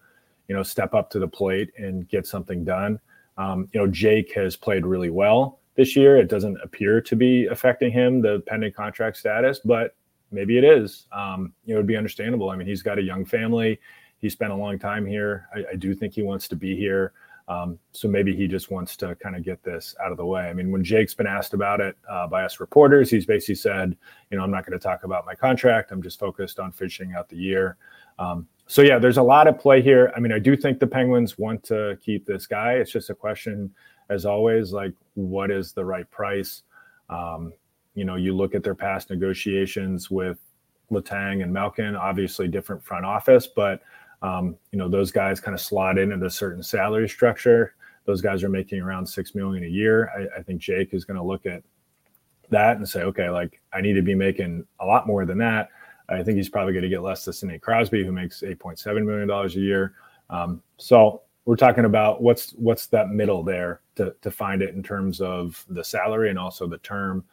you 0.48 0.56
know, 0.56 0.64
step 0.64 0.94
up 0.94 1.10
to 1.12 1.20
the 1.20 1.28
plate 1.28 1.72
and 1.78 2.08
get 2.10 2.28
something 2.28 2.66
done. 2.66 3.00
Um, 3.38 3.70
you 3.72 3.80
know, 3.80 3.88
Jake 3.88 4.34
has 4.34 4.56
played 4.56 4.86
really 4.86 5.10
well 5.10 5.60
this 5.75 5.96
year. 5.96 6.18
It 6.18 6.30
doesn't 6.30 6.58
appear 6.63 7.01
to 7.01 7.15
be 7.15 7.48
affecting 7.48 7.92
him, 7.92 8.22
the 8.22 8.44
pending 8.48 8.74
contract 8.74 9.18
status, 9.18 9.60
but 9.63 9.96
maybe 10.32 10.58
it 10.58 10.63
is. 10.63 11.08
Um, 11.12 11.53
you 11.65 11.74
know, 11.74 11.80
it 11.80 11.82
would 11.82 11.88
be 11.88 11.98
understandable. 11.98 12.50
I 12.50 12.56
mean, 12.56 12.68
he's 12.68 12.82
got 12.82 13.00
a 13.00 13.03
young 13.03 13.25
family. 13.25 13.80
He 14.20 14.30
spent 14.30 14.51
a 14.51 14.56
long 14.56 14.80
time 14.80 15.06
here. 15.06 15.48
I, 15.56 15.74
I 15.74 15.75
do 15.75 15.94
think 15.94 16.13
he 16.13 16.22
wants 16.22 16.48
to 16.50 16.56
be 16.56 16.75
here. 16.75 17.13
Um, 17.48 17.77
so 17.92 18.08
maybe 18.08 18.34
he 18.34 18.48
just 18.48 18.72
wants 18.72 18.96
to 18.98 19.15
kind 19.15 19.36
of 19.36 19.44
get 19.44 19.62
this 19.63 19.96
out 20.03 20.12
of 20.12 20.18
the 20.18 20.25
way. 20.25 20.44
I 20.44 20.53
mean, 20.53 20.72
when 20.72 20.84
Jake's 20.84 21.13
been 21.13 21.27
asked 21.27 21.53
about 21.53 21.82
it 21.82 21.98
uh, 22.10 22.25
by 22.27 22.44
us 22.44 22.62
reporters, 22.62 23.10
he's 23.10 23.25
basically 23.25 23.56
said, 23.56 23.98
you 24.32 24.38
know, 24.38 24.44
I'm 24.44 24.51
not 24.51 24.65
going 24.65 24.80
to 24.80 24.84
talk 24.84 25.03
about 25.03 25.25
my 25.25 25.36
contract. 25.36 25.92
I'm 25.92 26.01
just 26.01 26.20
focused 26.20 26.60
on 26.60 26.72
finishing 26.72 27.13
out 27.18 27.27
the 27.27 27.36
year. 27.36 27.75
Um, 28.18 28.48
so 28.67 28.82
yeah, 28.82 28.98
there's 29.00 29.17
a 29.17 29.24
lot 29.24 29.48
of 29.48 29.60
play 29.60 29.82
here. 29.82 30.12
I 30.15 30.20
mean, 30.20 30.32
I 30.32 30.39
do 30.39 30.55
think 30.55 30.79
the 30.79 30.88
Penguins 30.88 31.38
want 31.38 31.63
to 31.65 31.98
keep 32.03 32.25
this 32.25 32.48
guy. 32.48 32.74
It's 32.74 32.91
just 32.91 33.10
a 33.10 33.15
question, 33.15 33.74
as 34.10 34.25
always, 34.25 34.72
like 34.72 34.93
what 35.15 35.51
is 35.51 35.74
the 35.74 35.86
right 35.86 36.10
price? 36.10 36.63
Um, 37.10 37.53
you 37.96 38.05
know, 38.05 38.15
you 38.15 38.36
look 38.36 38.55
at 38.55 38.63
their 38.63 38.75
past 38.75 39.10
negotiations 39.10 40.10
with 40.10 40.39
Letang 40.91 41.43
and 41.43 41.51
Malkin, 41.51 41.96
obviously 41.96 42.48
different 42.48 42.84
front 42.84 43.05
office, 43.05 43.48
but 43.48 43.82
um, 44.22 44.55
you 44.72 44.79
know, 44.79 44.88
those 44.88 45.12
guys 45.12 45.41
kind 45.41 45.53
of 45.53 45.60
slot 45.60 45.98
in 45.98 46.12
at 46.13 46.24
a 46.24 46.29
certain 46.29 46.63
salary 46.63 47.10
structure. 47.10 47.75
Those 48.05 48.22
guys 48.22 48.43
are 48.43 48.50
making 48.50 48.82
around 48.82 49.05
six 49.05 49.36
million 49.36 49.65
a 49.65 49.67
year. 49.67 50.10
I, 50.17 50.39
I 50.39 50.43
think 50.43 50.62
Jake 50.62 50.93
is 50.93 51.03
going 51.03 51.17
to 51.17 51.24
look 51.24 51.46
at 51.46 51.62
that 52.50 52.77
and 52.77 52.88
say, 52.88 53.01
okay, 53.03 53.29
like 53.29 53.62
I 53.74 53.82
need 53.82 53.93
to 53.93 54.01
be 54.01 54.15
making 54.15 54.65
a 54.79 54.86
lot 54.86 55.08
more 55.08 55.25
than 55.25 55.38
that. 55.39 55.70
I 56.10 56.24
think 56.24 56.38
he's 56.38 56.50
probably 56.50 56.74
going 56.74 56.84
to 56.84 56.90
get 56.90 57.02
less 57.02 57.26
than 57.26 57.34
Sidney 57.34 57.60
Crosby, 57.60 58.04
who 58.04 58.12
makes 58.12 58.44
eight 58.44 58.60
point 58.60 58.80
seven 58.80 59.06
million 59.06 59.28
dollars 59.28 59.56
a 59.56 59.60
year. 59.60 59.94
Um, 60.30 60.62
so 60.78 61.22
we're 61.46 61.56
talking 61.56 61.86
about 61.86 62.22
what's 62.22 62.52
what's 62.54 62.88
that 62.88 63.10
middle 63.10 63.44
there 63.44 63.82
to 63.96 64.16
to 64.22 64.32
find 64.32 64.62
it 64.62 64.76
in 64.76 64.84
terms 64.84 65.22
of 65.22 65.66
the 65.70 65.84
salary 65.84 66.30
and 66.30 66.40
also 66.40 66.68
the 66.68 66.78
term. 66.80 67.24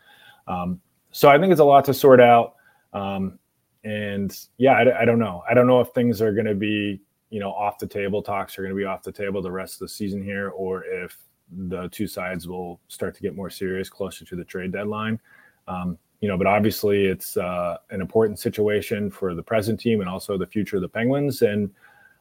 Um, 0.47 0.81
so 1.13 1.29
I 1.29 1.39
think 1.39 1.53
it's 1.53 1.61
a 1.61 1.65
lot 1.65 1.85
to 1.87 1.95
sort 1.95 2.21
out. 2.21 2.55
Um, 2.93 3.39
and 3.85 4.37
yeah, 4.59 4.73
I, 4.73 5.03
I, 5.03 5.05
don't 5.05 5.19
know. 5.19 5.43
I 5.49 5.55
don't 5.55 5.67
know 5.67 5.81
if 5.81 5.89
things 5.89 6.21
are 6.21 6.33
going 6.33 6.47
to 6.47 6.55
be, 6.55 7.01
you 7.31 7.41
know, 7.41 7.51
off 7.51 7.79
the 7.79 7.87
table. 7.87 8.23
Talks 8.23 8.59
are 8.59 8.63
going 8.63 8.75
to 8.75 8.77
be 8.77 8.85
off 8.85 9.03
the 9.03 9.13
table 9.13 9.41
the 9.41 9.51
rest 9.51 9.75
of 9.75 9.81
the 9.81 9.89
season 9.89 10.23
here, 10.23 10.51
or 10.51 10.85
if 10.85 11.17
the 11.51 11.89
two 11.89 12.07
sides 12.07 12.47
will 12.47 12.81
start 12.89 13.15
to 13.15 13.23
get 13.23 13.35
more 13.35 13.51
serious 13.51 13.89
closer 13.89 14.25
to 14.25 14.37
the 14.37 14.45
trade 14.45 14.73
deadline. 14.73 15.19
Um, 15.67 15.99
you 16.21 16.29
know, 16.29 16.37
but 16.37 16.47
obviously 16.47 17.07
it's 17.07 17.37
uh, 17.37 17.79
an 17.91 18.01
important 18.01 18.39
situation 18.39 19.11
for 19.11 19.35
the 19.35 19.43
present 19.43 19.81
team 19.81 20.01
and 20.01 20.09
also 20.09 20.37
the 20.37 20.47
future 20.47 20.77
of 20.77 20.83
the 20.83 20.89
Penguins. 20.89 21.43
And 21.43 21.71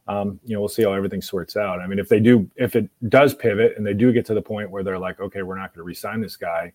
um, 0.08 0.40
you 0.44 0.56
know, 0.56 0.62
we'll 0.62 0.70
see 0.70 0.84
how 0.84 0.94
everything 0.94 1.22
sorts 1.22 1.56
out. 1.56 1.80
I 1.80 1.88
mean, 1.88 2.00
if 2.00 2.10
they 2.10 2.20
do, 2.20 2.50
if 2.56 2.76
it 2.76 2.90
does 3.10 3.36
pivot 3.36 3.76
and 3.78 3.86
they 3.86 3.94
do 3.94 4.12
get 4.12 4.26
to 4.26 4.34
the 4.34 4.42
point 4.42 4.72
where 4.72 4.84
they're 4.84 4.98
like, 4.98 5.20
okay, 5.20 5.44
we're 5.44 5.58
not 5.58 5.74
going 5.74 5.84
to 5.84 5.84
resign 5.84 6.20
this 6.20 6.36
guy, 6.36 6.74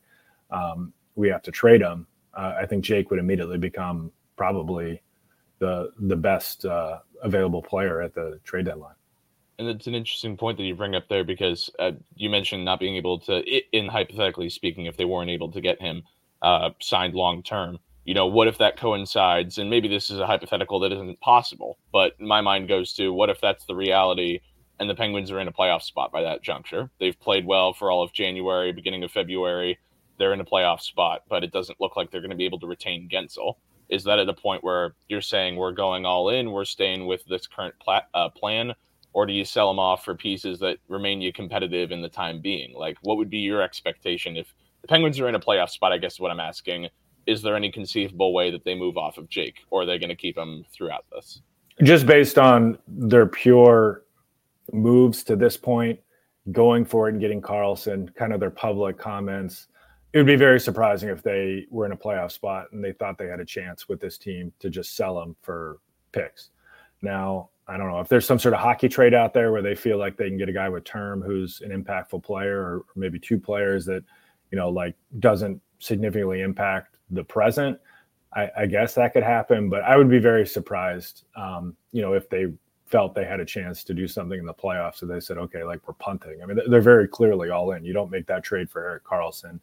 um, 0.51 0.93
we 1.17 1.29
have 1.29 1.43
to 1.43 1.51
trade 1.51 1.81
him. 1.81 2.07
Uh, 2.35 2.55
I 2.61 2.67
think 2.67 2.85
Jake 2.85 3.11
would 3.11 3.19
immediately 3.19 3.59
become 3.59 4.13
probably 4.37 5.03
the 5.59 5.93
the 5.99 6.17
best 6.17 6.65
uh, 6.65 6.99
available 7.23 7.63
player 7.63 8.03
at 8.03 8.15
the 8.15 8.39
trade 8.45 8.67
deadline. 8.67 8.95
And 9.59 9.69
it's 9.69 9.87
an 9.87 9.95
interesting 9.95 10.37
point 10.37 10.59
that 10.59 10.65
you 10.65 10.75
bring 10.75 10.97
up 10.97 11.09
there 11.09 11.25
because 11.25 11.71
uh, 11.79 11.93
you 12.17 12.29
mentioned 12.29 12.65
not 12.65 12.81
being 12.81 12.97
able 12.97 13.21
to, 13.21 13.41
in 13.77 13.87
hypothetically 13.87 14.51
speaking, 14.51 14.87
if 14.87 14.97
they 14.97 15.05
weren't 15.05 15.31
able 15.31 15.51
to 15.53 15.61
get 15.61 15.81
him 15.81 16.03
uh, 16.45 16.71
signed 16.81 17.15
long 17.15 17.43
term, 17.43 17.79
you 18.05 18.13
know, 18.13 18.27
what 18.27 18.49
if 18.49 18.59
that 18.59 18.77
coincides? 18.77 19.57
And 19.57 19.71
maybe 19.71 19.89
this 19.89 20.11
is 20.11 20.19
a 20.19 20.27
hypothetical 20.27 20.79
that 20.81 20.93
isn't 20.93 21.21
possible, 21.21 21.79
but 21.91 22.21
my 22.21 22.43
mind 22.43 22.69
goes 22.69 22.93
to 22.95 23.13
what 23.13 23.31
if 23.31 23.41
that's 23.41 23.65
the 23.65 23.75
reality 23.75 24.41
and 24.79 24.91
the 24.91 24.95
Penguins 24.95 25.31
are 25.31 25.41
in 25.41 25.49
a 25.49 25.53
playoff 25.53 25.83
spot 25.83 26.13
by 26.13 26.23
that 26.23 26.43
juncture? 26.43 26.91
They've 27.01 27.19
played 27.19 27.47
well 27.47 27.73
for 27.73 27.91
all 27.91 28.03
of 28.03 28.13
January, 28.13 28.73
beginning 28.73 29.05
of 29.05 29.11
February. 29.11 29.79
They're 30.19 30.35
in 30.35 30.41
a 30.41 30.45
playoff 30.45 30.81
spot, 30.81 31.23
but 31.29 31.43
it 31.43 31.53
doesn't 31.53 31.81
look 31.81 31.97
like 31.97 32.11
they're 32.11 32.21
going 32.21 32.31
to 32.31 32.37
be 32.37 32.45
able 32.45 32.61
to 32.61 32.67
retain 32.67 33.09
Guentzel. 33.09 33.55
is 33.89 34.05
that 34.05 34.19
at 34.19 34.29
a 34.29 34.35
point 34.35 34.63
where 34.63 34.95
you're 35.09 35.21
saying 35.21 35.57
we're 35.57 35.73
going 35.73 36.05
all 36.05 36.29
in, 36.29 36.53
we're 36.53 36.65
staying 36.65 37.07
with 37.07 37.25
this 37.25 37.47
current 37.47 37.75
pla- 37.81 38.03
uh, 38.13 38.29
plan, 38.29 38.75
or 39.15 39.25
do 39.25 39.33
you 39.33 39.45
sell 39.45 39.69
them 39.69 39.79
off 39.79 40.05
for 40.05 40.15
pieces 40.15 40.59
that 40.59 40.79
remain 40.89 41.23
you 41.23 41.33
competitive 41.33 41.91
in 41.91 42.03
the 42.03 42.09
time 42.09 42.41
being? 42.41 42.75
Like, 42.75 42.99
what 43.03 43.17
would 43.17 43.31
be 43.31 43.39
your 43.39 43.63
expectation 43.63 44.37
if 44.37 44.53
the 44.85 44.89
Penguins 44.89 45.19
are 45.19 45.29
in 45.29 45.35
a 45.35 45.41
playoff 45.41 45.71
spot? 45.71 45.93
I 45.93 45.99
guess 45.99 46.15
is 46.15 46.21
what 46.21 46.31
I'm 46.31 46.41
asking. 46.41 46.89
Is 47.27 47.41
there 47.41 47.57
any 47.57 47.71
conceivable 47.71 48.35
way 48.35 48.51
that 48.51 48.65
they 48.65 48.75
move 48.75 48.99
off 48.99 49.17
of 49.17 49.29
Jake, 49.29 49.61
or 49.71 49.83
are 49.83 49.87
they 49.87 49.99
going 49.99 50.11
to 50.11 50.17
keep 50.17 50.37
him 50.37 50.65
throughout 50.71 51.05
this? 51.11 51.41
Just 51.83 52.07
based 52.07 52.39
on 52.39 52.79
their 52.87 53.27
pure 53.27 54.03
moves 54.73 55.25
to 55.25 55.37
this 55.37 55.57
point, 55.57 55.99
going 56.53 56.85
for 56.85 57.09
it 57.09 57.13
and 57.13 57.21
getting 57.21 57.41
Karlsson, 57.41 58.15
kind 58.15 58.33
of 58.33 58.41
their 58.41 58.51
public 58.51 58.99
comments 58.99 59.69
it 60.15 60.19
would 60.19 60.27
be 60.27 60.37
very 60.37 60.61
surprising 60.61 61.09
if 61.09 61.25
they 61.25 61.67
were 61.71 61.85
in 61.87 61.93
a 61.93 61.97
playoff 61.97 62.31
spot 62.31 62.69
and 62.71 62.83
they 62.83 62.93
thought 62.93 63.19
they 63.19 63.27
had 63.27 63.41
a 63.41 63.45
chance 63.45 63.89
with 63.89 64.01
this 64.01 64.17
team 64.17 64.53
to 64.61 64.71
just 64.71 64.97
sell 64.97 65.17
them 65.17 65.35
for 65.43 65.79
picks. 66.13 66.51
Now, 67.03 67.51
I 67.67 67.77
don't 67.77 67.91
know 67.91 67.99
if 67.99 68.09
there's 68.09 68.25
some 68.25 68.39
sort 68.39 68.55
of 68.55 68.61
hockey 68.61 68.89
trade 68.89 69.13
out 69.13 69.35
there 69.35 69.51
where 69.51 69.61
they 69.61 69.75
feel 69.75 69.99
like 69.99 70.17
they 70.17 70.29
can 70.29 70.39
get 70.39 70.49
a 70.49 70.53
guy 70.53 70.69
with 70.69 70.85
term 70.85 71.21
who's 71.21 71.61
an 71.63 71.71
impactful 71.71 72.23
player, 72.23 72.61
or 72.61 72.85
maybe 72.95 73.19
two 73.19 73.41
players 73.41 73.85
that, 73.87 74.05
you 74.55 74.61
know, 74.61 74.69
like 74.69 74.95
doesn't 75.19 75.61
significantly 75.81 76.41
impact 76.41 76.99
the 77.11 77.25
present. 77.25 77.77
I, 78.33 78.49
I 78.57 78.67
guess 78.67 78.95
that 78.95 79.13
could 79.13 79.25
happen, 79.25 79.69
but 79.69 79.83
I 79.83 79.97
would 79.97 80.09
be 80.09 80.21
very 80.21 80.47
surprised, 80.47 81.25
um, 81.35 81.77
you 81.91 82.03
know, 82.03 82.13
if 82.13 82.31
they 82.31 82.47
felt 82.87 83.17
they 83.17 83.25
had 83.25 83.41
a 83.41 83.45
chance 83.45 83.83
to 83.83 83.95
do 83.95 84.07
something 84.07 84.39
in 84.39 84.47
the 84.47 84.55
playoffs. 84.55 84.99
So 84.99 85.07
they 85.07 85.19
said, 85.19 85.39
okay, 85.39 85.65
like 85.65 85.81
we're 85.89 85.95
punting. 85.95 86.41
I 86.41 86.47
mean, 86.47 86.61
they're 86.69 86.81
very 86.81 87.09
clearly 87.09 87.51
all 87.51 87.73
in. 87.73 87.85
You 87.85 87.93
don't 87.93 88.13
make 88.13 88.29
that 88.29 88.45
trade 88.45 88.71
for 88.71 88.89
Erik 88.89 89.03
Karlsson. 89.03 89.59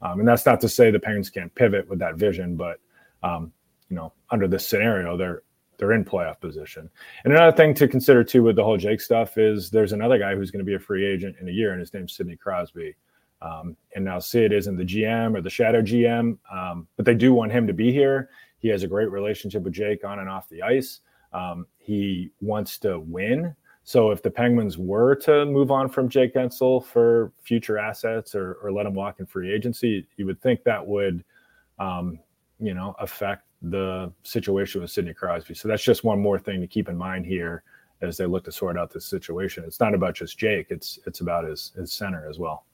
um, 0.00 0.20
and 0.20 0.28
that's 0.28 0.46
not 0.46 0.60
to 0.60 0.68
say 0.68 0.92
the 0.92 1.00
Penguins 1.00 1.28
can't 1.28 1.52
pivot 1.56 1.88
with 1.88 1.98
that 1.98 2.14
vision, 2.14 2.54
but 2.54 2.78
um, 3.24 3.52
you 3.88 3.96
know, 3.96 4.12
under 4.30 4.46
this 4.46 4.64
scenario, 4.64 5.16
they're 5.16 5.42
they're 5.76 5.92
in 5.92 6.04
playoff 6.04 6.40
position. 6.40 6.88
And 7.24 7.32
another 7.32 7.56
thing 7.56 7.74
to 7.74 7.88
consider 7.88 8.22
too 8.22 8.44
with 8.44 8.54
the 8.54 8.62
whole 8.62 8.76
Jake 8.76 9.00
stuff 9.00 9.38
is 9.38 9.70
there's 9.70 9.92
another 9.92 10.18
guy 10.18 10.36
who's 10.36 10.52
going 10.52 10.64
to 10.64 10.64
be 10.64 10.74
a 10.74 10.78
free 10.78 11.04
agent 11.04 11.34
in 11.40 11.48
a 11.48 11.52
year, 11.52 11.72
and 11.72 11.80
his 11.80 11.92
name's 11.92 12.14
Sidney 12.14 12.36
Crosby. 12.36 12.94
Um, 13.42 13.76
and 13.94 14.04
now 14.04 14.18
Sid 14.18 14.52
isn't 14.52 14.76
the 14.76 14.84
GM 14.84 15.36
or 15.36 15.40
the 15.40 15.50
shadow 15.50 15.82
GM, 15.82 16.38
um, 16.52 16.86
but 16.96 17.04
they 17.04 17.14
do 17.14 17.34
want 17.34 17.52
him 17.52 17.66
to 17.66 17.72
be 17.72 17.92
here. 17.92 18.30
He 18.58 18.68
has 18.68 18.82
a 18.82 18.88
great 18.88 19.10
relationship 19.10 19.62
with 19.62 19.74
Jake 19.74 20.04
on 20.04 20.18
and 20.18 20.28
off 20.28 20.48
the 20.48 20.62
ice. 20.62 21.00
Um, 21.32 21.66
he 21.78 22.30
wants 22.40 22.78
to 22.78 23.00
win. 23.00 23.54
So 23.84 24.10
if 24.10 24.22
the 24.22 24.30
Penguins 24.30 24.78
were 24.78 25.14
to 25.16 25.44
move 25.44 25.70
on 25.70 25.88
from 25.88 26.08
Jake 26.08 26.34
Guentzel 26.34 26.84
for 26.84 27.32
future 27.42 27.78
assets 27.78 28.34
or, 28.34 28.54
or 28.54 28.72
let 28.72 28.86
him 28.86 28.94
walk 28.94 29.20
in 29.20 29.26
free 29.26 29.52
agency, 29.52 30.08
you 30.16 30.26
would 30.26 30.40
think 30.40 30.64
that 30.64 30.84
would, 30.84 31.22
um, 31.78 32.18
you 32.58 32.74
know, 32.74 32.96
affect 32.98 33.44
the 33.62 34.12
situation 34.22 34.80
with 34.80 34.90
Sidney 34.90 35.14
Crosby. 35.14 35.54
So 35.54 35.68
that's 35.68 35.84
just 35.84 36.04
one 36.04 36.20
more 36.20 36.38
thing 36.38 36.60
to 36.60 36.66
keep 36.66 36.88
in 36.88 36.96
mind 36.96 37.26
here 37.26 37.62
as 38.02 38.16
they 38.16 38.26
look 38.26 38.44
to 38.44 38.52
sort 38.52 38.76
out 38.76 38.92
this 38.92 39.06
situation. 39.06 39.64
It's 39.64 39.80
not 39.80 39.94
about 39.94 40.14
just 40.14 40.38
Jake; 40.38 40.66
it's 40.70 40.98
it's 41.06 41.20
about 41.20 41.44
his 41.44 41.72
his 41.76 41.92
center 41.92 42.28
as 42.28 42.38
well. 42.38 42.66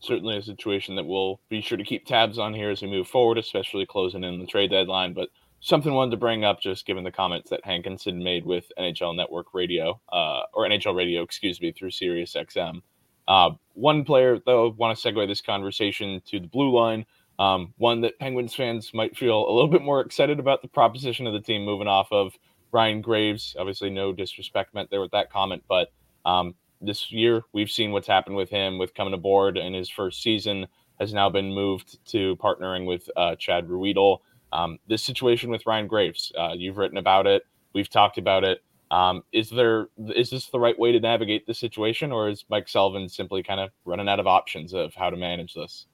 Certainly, 0.00 0.38
a 0.38 0.42
situation 0.42 0.96
that 0.96 1.06
we'll 1.06 1.40
be 1.48 1.60
sure 1.60 1.78
to 1.78 1.84
keep 1.84 2.06
tabs 2.06 2.38
on 2.38 2.54
here 2.54 2.70
as 2.70 2.82
we 2.82 2.88
move 2.88 3.06
forward, 3.06 3.38
especially 3.38 3.86
closing 3.86 4.24
in 4.24 4.40
the 4.40 4.46
trade 4.46 4.70
deadline. 4.70 5.12
But 5.12 5.28
something 5.60 5.92
wanted 5.92 6.12
to 6.12 6.16
bring 6.16 6.44
up 6.44 6.60
just 6.60 6.86
given 6.86 7.04
the 7.04 7.12
comments 7.12 7.50
that 7.50 7.64
Hankinson 7.64 8.22
made 8.22 8.44
with 8.46 8.72
NHL 8.78 9.14
Network 9.14 9.52
Radio, 9.52 10.00
uh, 10.10 10.42
or 10.54 10.66
NHL 10.66 10.96
Radio, 10.96 11.22
excuse 11.22 11.60
me, 11.60 11.72
through 11.72 11.90
Sirius 11.90 12.34
XM. 12.34 12.80
Uh, 13.28 13.50
one 13.74 14.04
player, 14.04 14.38
though, 14.44 14.70
want 14.70 14.98
to 14.98 15.08
segue 15.08 15.28
this 15.28 15.40
conversation 15.40 16.20
to 16.26 16.40
the 16.40 16.48
blue 16.48 16.74
line. 16.74 17.04
Um, 17.38 17.72
one 17.78 18.00
that 18.02 18.18
Penguins 18.18 18.54
fans 18.54 18.92
might 18.92 19.16
feel 19.16 19.48
a 19.48 19.52
little 19.52 19.70
bit 19.70 19.82
more 19.82 20.00
excited 20.00 20.38
about 20.38 20.62
the 20.62 20.68
proposition 20.68 21.26
of 21.26 21.32
the 21.32 21.40
team 21.40 21.64
moving 21.64 21.88
off 21.88 22.08
of 22.10 22.34
Ryan 22.72 23.00
Graves. 23.00 23.56
Obviously, 23.58 23.88
no 23.88 24.12
disrespect 24.12 24.74
meant 24.74 24.90
there 24.90 25.00
with 25.00 25.12
that 25.12 25.32
comment, 25.32 25.62
but 25.68 25.92
um, 26.24 26.54
this 26.80 27.12
year 27.12 27.42
we've 27.52 27.70
seen 27.70 27.92
what's 27.92 28.08
happened 28.08 28.36
with 28.36 28.50
him 28.50 28.78
with 28.78 28.94
coming 28.94 29.14
aboard 29.14 29.56
in 29.56 29.72
his 29.72 29.88
first 29.88 30.22
season 30.22 30.66
has 30.98 31.14
now 31.14 31.30
been 31.30 31.52
moved 31.52 31.98
to 32.06 32.36
partnering 32.36 32.86
with 32.86 33.08
uh, 33.16 33.34
Chad 33.36 33.66
Ruhwedel. 33.66 34.18
Um, 34.52 34.78
this 34.86 35.02
situation 35.02 35.50
with 35.50 35.64
Ryan 35.66 35.86
Graves, 35.86 36.30
uh, 36.38 36.52
you've 36.54 36.76
written 36.76 36.98
about 36.98 37.26
it. 37.26 37.42
We've 37.72 37.88
talked 37.88 38.18
about 38.18 38.44
it. 38.44 38.62
Um, 38.90 39.22
is 39.32 39.48
there 39.48 39.88
is 40.14 40.30
this 40.30 40.46
the 40.46 40.58
right 40.58 40.78
way 40.78 40.90
to 40.92 40.98
navigate 40.98 41.46
the 41.46 41.54
situation, 41.54 42.10
or 42.10 42.28
is 42.28 42.44
Mike 42.50 42.68
Sullivan 42.68 43.08
simply 43.08 43.42
kind 43.42 43.60
of 43.60 43.70
running 43.84 44.08
out 44.08 44.18
of 44.18 44.26
options 44.26 44.74
of 44.74 44.92
how 44.94 45.10
to 45.10 45.16
manage 45.16 45.54
this? 45.54 45.86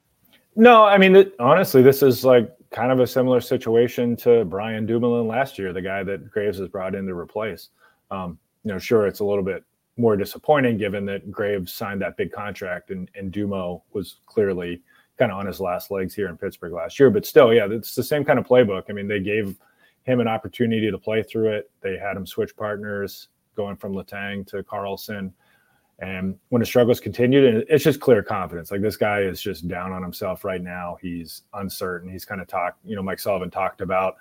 No, 0.57 0.85
I 0.85 0.97
mean 0.97 1.15
it, 1.15 1.35
honestly, 1.39 1.83
this 1.83 2.03
is 2.03 2.25
like 2.25 2.51
kind 2.71 2.91
of 2.91 2.99
a 2.99 3.07
similar 3.07 3.43
situation 3.43 4.17
to 4.17 4.47
Brian 4.47 4.87
Dumoulin 4.87 5.29
last 5.29 5.59
year, 5.59 5.75
the 5.75 5.83
guy 5.83 6.03
that 6.05 6.31
Graves 6.31 6.59
has 6.59 6.69
brought 6.69 6.95
in 6.95 7.07
to 7.07 7.15
replace. 7.15 7.69
Um, 8.11 8.39
you 8.65 8.73
know, 8.73 8.79
sure, 8.79 9.07
it's 9.07 9.21
a 9.21 9.25
little 9.25 9.45
bit 9.45 9.63
more 9.97 10.17
disappointing 10.17 10.77
given 10.77 11.07
that 11.07 11.31
Graves 11.31 11.73
signed 11.73 12.03
that 12.03 12.17
big 12.17 12.31
contract 12.33 12.91
and, 12.91 13.11
and 13.15 13.33
Dumo 13.33 13.83
was 13.93 14.17
clearly 14.27 14.83
kind 15.19 15.33
of 15.33 15.39
on 15.39 15.47
his 15.47 15.61
last 15.61 15.91
legs 15.91 16.15
here 16.15 16.29
in 16.29 16.37
Pittsburgh 16.37 16.73
last 16.73 17.01
year. 17.01 17.11
But 17.11 17.25
still, 17.25 17.53
yeah, 17.53 17.67
it's 17.71 17.95
the 17.95 18.03
same 18.03 18.25
kind 18.25 18.39
of 18.39 18.47
playbook. 18.47 18.85
I 18.91 18.93
mean, 18.93 19.09
they 19.09 19.21
gave 19.21 19.57
him 20.05 20.21
an 20.21 20.29
opportunity 20.29 20.91
to 20.91 20.99
play 20.99 21.23
through 21.23 21.51
it. 21.51 21.71
They 21.81 21.97
had 21.97 22.17
him 22.17 22.27
switch 22.27 22.55
partners, 22.57 23.29
going 23.57 23.77
from 23.77 23.95
Letang 23.95 24.47
to 24.49 24.63
Karlsson. 24.63 25.33
And 25.99 26.39
when 26.51 26.61
the 26.61 26.67
struggles 26.67 27.01
continued, 27.01 27.55
and 27.55 27.65
it's 27.71 27.83
just 27.83 28.01
clear 28.01 28.23
confidence. 28.23 28.71
Like 28.71 28.83
this 28.83 28.99
guy 28.99 29.21
is 29.21 29.41
just 29.41 29.67
down 29.67 29.93
on 29.93 30.03
himself 30.03 30.45
right 30.45 30.63
now. 30.63 30.99
He's 31.01 31.43
uncertain. 31.55 32.11
He's 32.11 32.27
kind 32.27 32.43
of 32.43 32.47
talked, 32.47 32.79
you 32.85 32.95
know, 32.95 33.03
Mike 33.03 33.19
Sullivan 33.19 33.51
talked 33.51 33.81
about, 33.81 34.17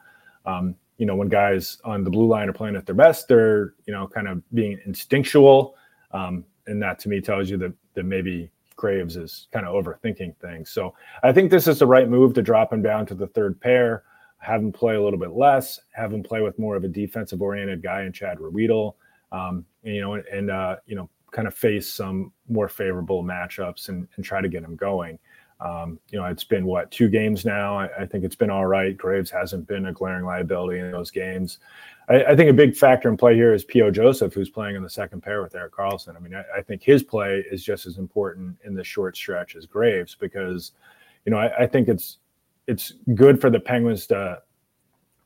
um, 0.46 0.76
you 0.98 1.06
know, 1.06 1.16
when 1.16 1.28
guys 1.28 1.78
on 1.84 2.04
the 2.04 2.10
blue 2.10 2.28
line 2.28 2.50
are 2.50 2.54
playing 2.54 2.76
at 2.76 2.86
their 2.86 2.96
best, 2.96 3.28
they're, 3.28 3.74
you 3.86 3.94
know, 3.94 4.08
kind 4.08 4.28
of 4.28 4.42
being 4.54 4.80
instinctual. 4.86 5.76
Um, 6.12 6.46
and 6.68 6.82
that 6.82 7.00
to 7.00 7.10
me 7.10 7.22
tells 7.22 7.50
you 7.50 7.58
that 7.58 7.74
that 7.94 8.04
maybe 8.04 8.50
Graves 8.76 9.16
is 9.16 9.48
kind 9.52 9.66
of 9.66 9.74
overthinking 9.74 10.36
things. 10.38 10.70
So 10.70 10.94
I 11.24 11.32
think 11.32 11.52
this 11.52 11.68
is 11.68 11.80
the 11.80 11.88
right 11.88 12.10
move 12.10 12.34
to 12.34 12.42
drop 12.42 12.74
him 12.74 12.82
down 12.82 13.06
to 13.08 13.16
the 13.16 13.28
third 13.28 13.60
pair, 13.60 14.04
have 14.40 14.62
him 14.62 14.72
play 14.72 14.96
a 14.96 15.02
little 15.02 15.20
bit 15.20 15.32
less, 15.32 15.80
have 15.92 16.14
him 16.14 16.24
play 16.24 16.42
with 16.42 16.60
more 16.60 16.76
of 16.76 16.84
a 16.84 16.88
defensive 16.88 17.42
oriented 17.42 17.82
guy 17.82 18.04
in 18.04 18.12
Chad 18.12 18.38
Ruhwedel, 18.38 18.96
um, 19.32 19.66
and, 19.84 19.96
you 19.96 20.02
know, 20.02 20.14
and 20.14 20.52
uh, 20.52 20.76
you 20.86 20.96
know, 20.96 21.10
kind 21.32 21.48
of 21.48 21.54
face 21.54 21.88
some 21.88 22.32
more 22.48 22.70
favorable 22.70 23.24
matchups 23.24 23.90
and, 23.90 24.08
and 24.16 24.26
try 24.26 24.42
to 24.42 24.50
get 24.50 24.64
him 24.64 24.76
going. 24.76 25.20
Um, 25.62 26.00
you 26.12 26.20
know, 26.20 26.26
it's 26.26 26.44
been 26.44 26.66
what 26.66 26.92
two 26.92 27.08
games 27.08 27.46
now. 27.46 27.78
I, 27.78 27.90
I, 28.02 28.06
think 28.06 28.26
it's 28.26 28.36
been 28.36 28.50
all 28.50 28.66
right. 28.66 28.96
Graves 28.96 29.32
hasn't 29.32 29.68
been 29.68 29.86
a 29.86 29.94
glaring 29.94 30.26
liability 30.26 30.80
in 30.80 30.92
those 30.92 31.12
games. 31.12 31.60
I, 32.10 32.26
I, 32.26 32.36
think 32.36 32.50
a 32.50 32.54
big 32.54 32.76
factor 32.76 33.08
in 33.08 33.16
play 33.16 33.36
here 33.36 33.54
is 33.54 33.64
P.O. 33.64 33.92
Joseph, 33.92 34.34
who's 34.34 34.50
playing 34.50 34.76
in 34.76 34.84
the 34.84 34.90
second 34.90 35.22
pair 35.22 35.42
with 35.42 35.56
Erik 35.56 35.74
Karlsson. 35.74 36.18
I 36.18 36.20
mean, 36.20 36.36
I, 36.36 36.44
I, 36.58 36.62
think 36.62 36.84
his 36.84 37.04
play 37.04 37.44
is 37.50 37.64
just 37.64 37.86
as 37.86 37.98
important 37.98 38.58
in 38.66 38.76
the 38.76 38.84
short 38.84 39.16
stretch 39.16 39.56
as 39.56 39.66
Graves 39.66 40.18
because, 40.20 40.74
you 41.26 41.32
know, 41.32 41.38
I, 41.38 41.66
think 41.66 41.88
it's 41.88 42.18
it's 42.68 42.94
good 43.14 43.40
for 43.40 43.50
the 43.50 43.60
Penguins 43.60 44.08
to 44.08 44.42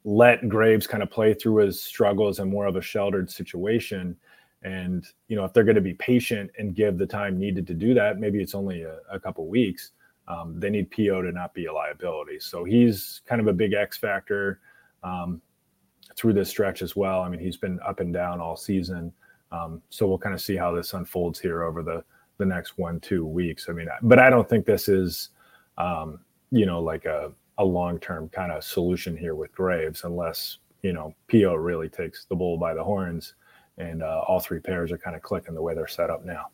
let 0.03 0.47
Graves 0.47 0.85
kind 0.85 1.01
of 1.01 1.09
play 1.09 1.33
through 1.33 1.65
his 1.65 1.81
struggles 1.81 2.39
in 2.39 2.51
more 2.51 2.67
of 2.67 2.75
a 2.75 2.81
sheltered 2.81 3.31
situation. 3.31 4.15
And 4.61 5.05
you 5.27 5.35
know, 5.35 5.43
if 5.43 5.53
they're 5.53 5.63
going 5.63 5.75
to 5.75 5.81
be 5.81 5.95
patient 5.95 6.51
and 6.59 6.75
give 6.75 6.99
the 6.99 7.07
time 7.07 7.39
needed 7.39 7.65
to 7.65 7.73
do 7.73 7.95
that, 7.95 8.19
maybe 8.19 8.41
it's 8.41 8.53
only 8.53 8.83
a, 8.83 8.99
a 9.11 9.19
couple 9.19 9.47
weeks 9.47 9.91
um, 10.29 10.59
they 10.59 10.69
need 10.69 10.91
PO 10.91 11.23
to 11.23 11.31
not 11.31 11.53
be 11.53 11.65
a 11.65 11.73
liability. 11.73 12.39
So 12.39 12.63
he's 12.63 13.21
kind 13.25 13.41
of 13.41 13.47
a 13.47 13.53
big 13.53 13.73
X 13.73 13.97
factor 13.97 14.59
um, 15.03 15.41
through 16.15 16.33
this 16.33 16.49
stretch 16.49 16.81
as 16.81 16.95
well. 16.95 17.21
I 17.21 17.29
mean, 17.29 17.39
he's 17.39 17.57
been 17.57 17.79
up 17.85 17.99
and 17.99 18.13
down 18.13 18.39
all 18.39 18.55
season. 18.55 19.11
Um, 19.51 19.81
so 19.89 20.07
we'll 20.07 20.19
kind 20.19 20.35
of 20.35 20.41
see 20.41 20.55
how 20.55 20.71
this 20.71 20.93
unfolds 20.93 21.39
here 21.39 21.63
over 21.63 21.81
the 21.81 22.03
the 22.37 22.45
next 22.45 22.77
one 22.77 22.99
two 23.01 23.25
weeks. 23.25 23.67
I 23.67 23.73
mean, 23.73 23.89
but 24.03 24.17
I 24.17 24.29
don't 24.29 24.47
think 24.47 24.65
this 24.65 24.87
is, 24.87 25.29
um, 25.77 26.19
you 26.51 26.65
know, 26.65 26.79
like 26.81 27.05
a 27.05 27.31
a 27.57 27.65
long 27.65 27.99
term 27.99 28.29
kind 28.29 28.51
of 28.51 28.63
solution 28.63 29.17
here 29.17 29.35
with 29.35 29.51
Graves, 29.51 30.03
unless 30.03 30.59
you 30.83 30.93
know 30.93 31.15
PO 31.31 31.55
really 31.55 31.89
takes 31.89 32.25
the 32.25 32.35
bull 32.35 32.57
by 32.57 32.75
the 32.75 32.83
horns, 32.83 33.33
and 33.79 34.03
uh, 34.03 34.21
all 34.27 34.39
three 34.39 34.59
pairs 34.59 34.91
are 34.91 34.97
kind 34.99 35.15
of 35.15 35.23
clicking 35.23 35.55
the 35.55 35.61
way 35.61 35.73
they're 35.73 35.87
set 35.87 36.11
up 36.11 36.23
now 36.23 36.45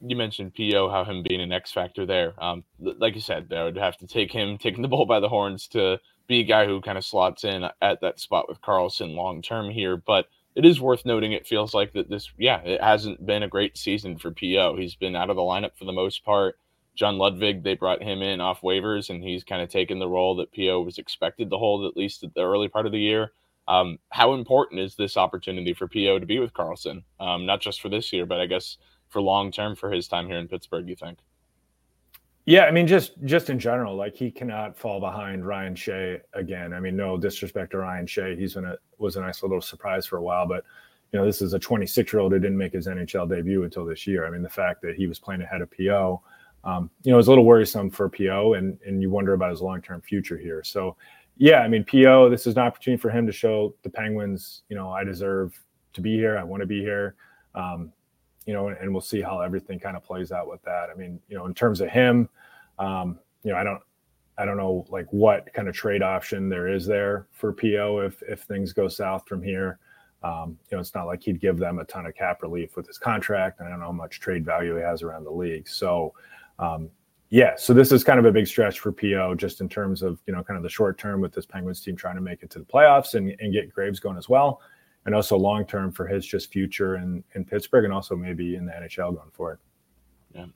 you 0.00 0.16
mentioned 0.16 0.54
Po, 0.54 0.90
how 0.90 1.04
him 1.04 1.22
being 1.26 1.40
an 1.40 1.52
X 1.52 1.72
factor 1.72 2.06
there. 2.06 2.34
Um, 2.42 2.64
like 2.78 3.14
you 3.14 3.20
said, 3.20 3.52
I 3.52 3.64
would 3.64 3.76
have 3.76 3.96
to 3.98 4.06
take 4.06 4.32
him 4.32 4.58
taking 4.60 4.82
the 4.82 4.88
bull 4.88 5.06
by 5.06 5.20
the 5.20 5.28
horns 5.28 5.68
to 5.68 5.98
be 6.26 6.40
a 6.40 6.44
guy 6.44 6.66
who 6.66 6.80
kind 6.80 6.98
of 6.98 7.04
slots 7.04 7.44
in 7.44 7.64
at 7.80 8.00
that 8.00 8.20
spot 8.20 8.48
with 8.48 8.60
Karlsson 8.60 9.14
long 9.14 9.42
term 9.42 9.70
here. 9.70 9.96
But 9.96 10.26
it 10.54 10.64
is 10.64 10.80
worth 10.80 11.04
noting. 11.04 11.32
It 11.32 11.46
feels 11.46 11.74
like 11.74 11.92
that 11.92 12.08
this, 12.08 12.30
yeah, 12.38 12.60
it 12.62 12.82
hasn't 12.82 13.24
been 13.24 13.42
a 13.42 13.48
great 13.48 13.76
season 13.76 14.18
for 14.18 14.30
Po. 14.30 14.76
He's 14.76 14.94
been 14.94 15.16
out 15.16 15.30
of 15.30 15.36
the 15.36 15.42
lineup 15.42 15.76
for 15.78 15.84
the 15.84 15.92
most 15.92 16.24
part. 16.24 16.58
John 16.94 17.18
Ludwig, 17.18 17.62
they 17.62 17.74
brought 17.74 18.02
him 18.02 18.22
in 18.22 18.40
off 18.40 18.62
waivers, 18.62 19.10
and 19.10 19.22
he's 19.22 19.44
kind 19.44 19.60
of 19.60 19.68
taken 19.68 19.98
the 19.98 20.08
role 20.08 20.36
that 20.36 20.52
Po 20.54 20.80
was 20.80 20.96
expected 20.96 21.50
to 21.50 21.58
hold 21.58 21.84
at 21.84 21.96
least 21.96 22.24
at 22.24 22.34
the 22.34 22.42
early 22.42 22.68
part 22.68 22.86
of 22.86 22.92
the 22.92 22.98
year. 22.98 23.32
Um, 23.68 23.98
how 24.10 24.32
important 24.32 24.80
is 24.80 24.94
this 24.94 25.16
opportunity 25.16 25.74
for 25.74 25.88
Po 25.88 26.18
to 26.18 26.26
be 26.26 26.38
with 26.38 26.54
Karlsson? 26.54 27.02
Um, 27.20 27.44
not 27.44 27.60
just 27.60 27.82
for 27.82 27.88
this 27.88 28.12
year, 28.12 28.24
but 28.24 28.40
I 28.40 28.46
guess 28.46 28.78
for 29.08 29.20
long 29.20 29.52
term 29.52 29.76
for 29.76 29.90
his 29.90 30.08
time 30.08 30.26
here 30.26 30.38
in 30.38 30.48
Pittsburgh? 30.48 30.88
You 30.88 30.96
think? 30.96 31.18
Yeah, 32.46 32.66
I 32.66 32.70
mean, 32.70 32.86
just 32.86 33.12
just 33.24 33.50
in 33.50 33.58
general, 33.58 33.96
like 33.96 34.14
he 34.14 34.30
cannot 34.30 34.78
fall 34.78 35.00
behind 35.00 35.44
Ryan 35.44 35.74
Shea 35.74 36.20
again. 36.32 36.72
I 36.72 36.78
mean, 36.78 36.96
no 36.96 37.16
disrespect 37.16 37.72
to 37.72 37.78
Ryan 37.78 38.06
Shea, 38.06 38.36
he's 38.36 38.54
been 38.54 38.64
a 38.64 38.76
was 38.98 39.16
a 39.16 39.20
nice 39.20 39.42
little 39.42 39.60
surprise 39.60 40.06
for 40.06 40.18
a 40.18 40.22
while, 40.22 40.46
but 40.46 40.64
you 41.12 41.18
know, 41.18 41.26
this 41.26 41.42
is 41.42 41.54
a 41.54 41.58
26 41.58 42.12
year 42.12 42.20
old 42.20 42.32
who 42.32 42.38
didn't 42.38 42.56
make 42.56 42.72
his 42.72 42.86
NHL 42.86 43.28
debut 43.28 43.64
until 43.64 43.84
this 43.84 44.06
year. 44.06 44.26
I 44.26 44.30
mean, 44.30 44.42
the 44.42 44.48
fact 44.48 44.80
that 44.82 44.94
he 44.94 45.08
was 45.08 45.18
playing 45.18 45.42
ahead 45.42 45.60
of 45.60 45.70
PO, 45.70 46.22
um, 46.64 46.90
you 47.02 47.12
know, 47.12 47.18
is 47.18 47.26
a 47.26 47.30
little 47.30 47.44
worrisome 47.44 47.90
for 47.90 48.08
PO, 48.08 48.54
and 48.54 48.78
and 48.86 49.02
you 49.02 49.10
wonder 49.10 49.32
about 49.32 49.50
his 49.50 49.60
long 49.60 49.82
term 49.82 50.00
future 50.00 50.38
here. 50.38 50.62
So, 50.62 50.96
yeah, 51.36 51.62
I 51.62 51.68
mean, 51.68 51.84
PO, 51.84 52.30
this 52.30 52.46
is 52.46 52.54
an 52.54 52.62
opportunity 52.62 53.00
for 53.00 53.10
him 53.10 53.26
to 53.26 53.32
show 53.32 53.74
the 53.82 53.90
Penguins, 53.90 54.62
you 54.68 54.76
know, 54.76 54.90
I 54.90 55.02
deserve 55.02 55.58
to 55.94 56.00
be 56.00 56.14
here. 56.14 56.38
I 56.38 56.44
want 56.44 56.60
to 56.60 56.66
be 56.66 56.80
here. 56.80 57.16
Um, 57.56 57.92
you 58.46 58.52
know, 58.52 58.68
and, 58.68 58.92
we'll 58.92 59.02
see 59.02 59.20
how 59.20 59.40
everything 59.40 59.78
kind 59.78 59.96
of 59.96 60.04
plays 60.04 60.32
out 60.32 60.48
with 60.48 60.62
that. 60.62 60.88
I 60.88 60.94
mean, 60.94 61.20
you 61.28 61.36
know, 61.36 61.46
in 61.46 61.54
terms 61.54 61.80
of 61.80 61.88
him, 61.88 62.28
um, 62.78 63.18
you 63.42 63.52
know, 63.52 63.58
I 63.58 63.64
don't, 63.64 63.82
I 64.38 64.44
don't 64.44 64.56
know 64.56 64.86
like 64.88 65.06
what 65.10 65.52
kind 65.52 65.68
of 65.68 65.74
trade 65.74 66.02
option 66.02 66.48
there 66.48 66.68
is 66.68 66.86
there 66.86 67.26
for 67.32 67.52
PO 67.52 68.00
if 68.00 68.22
if 68.22 68.42
things 68.42 68.72
go 68.72 68.86
south 68.86 69.26
from 69.26 69.42
here. 69.42 69.78
Um, 70.22 70.58
you 70.70 70.76
know, 70.76 70.80
it's 70.80 70.94
not 70.94 71.06
like 71.06 71.22
he'd 71.22 71.40
give 71.40 71.58
them 71.58 71.78
a 71.78 71.84
ton 71.84 72.06
of 72.06 72.14
cap 72.14 72.42
relief 72.42 72.76
with 72.76 72.86
his 72.86 72.98
contract. 72.98 73.60
And 73.60 73.68
I 73.68 73.70
don't 73.70 73.80
know 73.80 73.86
how 73.86 73.92
much 73.92 74.20
trade 74.20 74.44
value 74.44 74.76
he 74.76 74.82
has 74.82 75.02
around 75.02 75.24
the 75.24 75.30
league. 75.30 75.68
So, 75.68 76.14
um, 76.58 76.90
yeah, 77.30 77.54
so 77.56 77.72
this 77.72 77.92
is 77.92 78.04
kind 78.04 78.18
of 78.18 78.24
a 78.24 78.32
big 78.32 78.46
stretch 78.46 78.80
for 78.80 78.92
PO 78.92 79.34
just 79.36 79.60
in 79.60 79.68
terms 79.68 80.02
of 80.02 80.20
you 80.26 80.34
know 80.34 80.42
kind 80.42 80.56
of 80.56 80.62
the 80.62 80.68
short 80.68 80.98
term 80.98 81.20
with 81.20 81.32
this 81.32 81.46
Penguins 81.46 81.80
team 81.80 81.96
trying 81.96 82.16
to 82.16 82.20
make 82.20 82.42
it 82.42 82.50
to 82.50 82.58
the 82.58 82.64
playoffs 82.64 83.14
and, 83.14 83.34
and 83.40 83.52
get 83.52 83.72
Graves 83.72 84.00
going 84.00 84.18
as 84.18 84.28
well 84.28 84.60
and 85.06 85.14
also 85.14 85.36
long 85.36 85.64
term 85.64 85.92
for 85.92 86.06
his 86.06 86.26
just 86.26 86.52
future 86.52 86.96
in, 86.96 87.24
in 87.34 87.44
Pittsburgh 87.44 87.84
and 87.84 87.94
also 87.94 88.14
maybe 88.14 88.56
in 88.56 88.66
the 88.66 88.72
NHL 88.72 89.14
going 89.14 89.30
forward. 89.32 89.58
Yeah. 90.34 90.46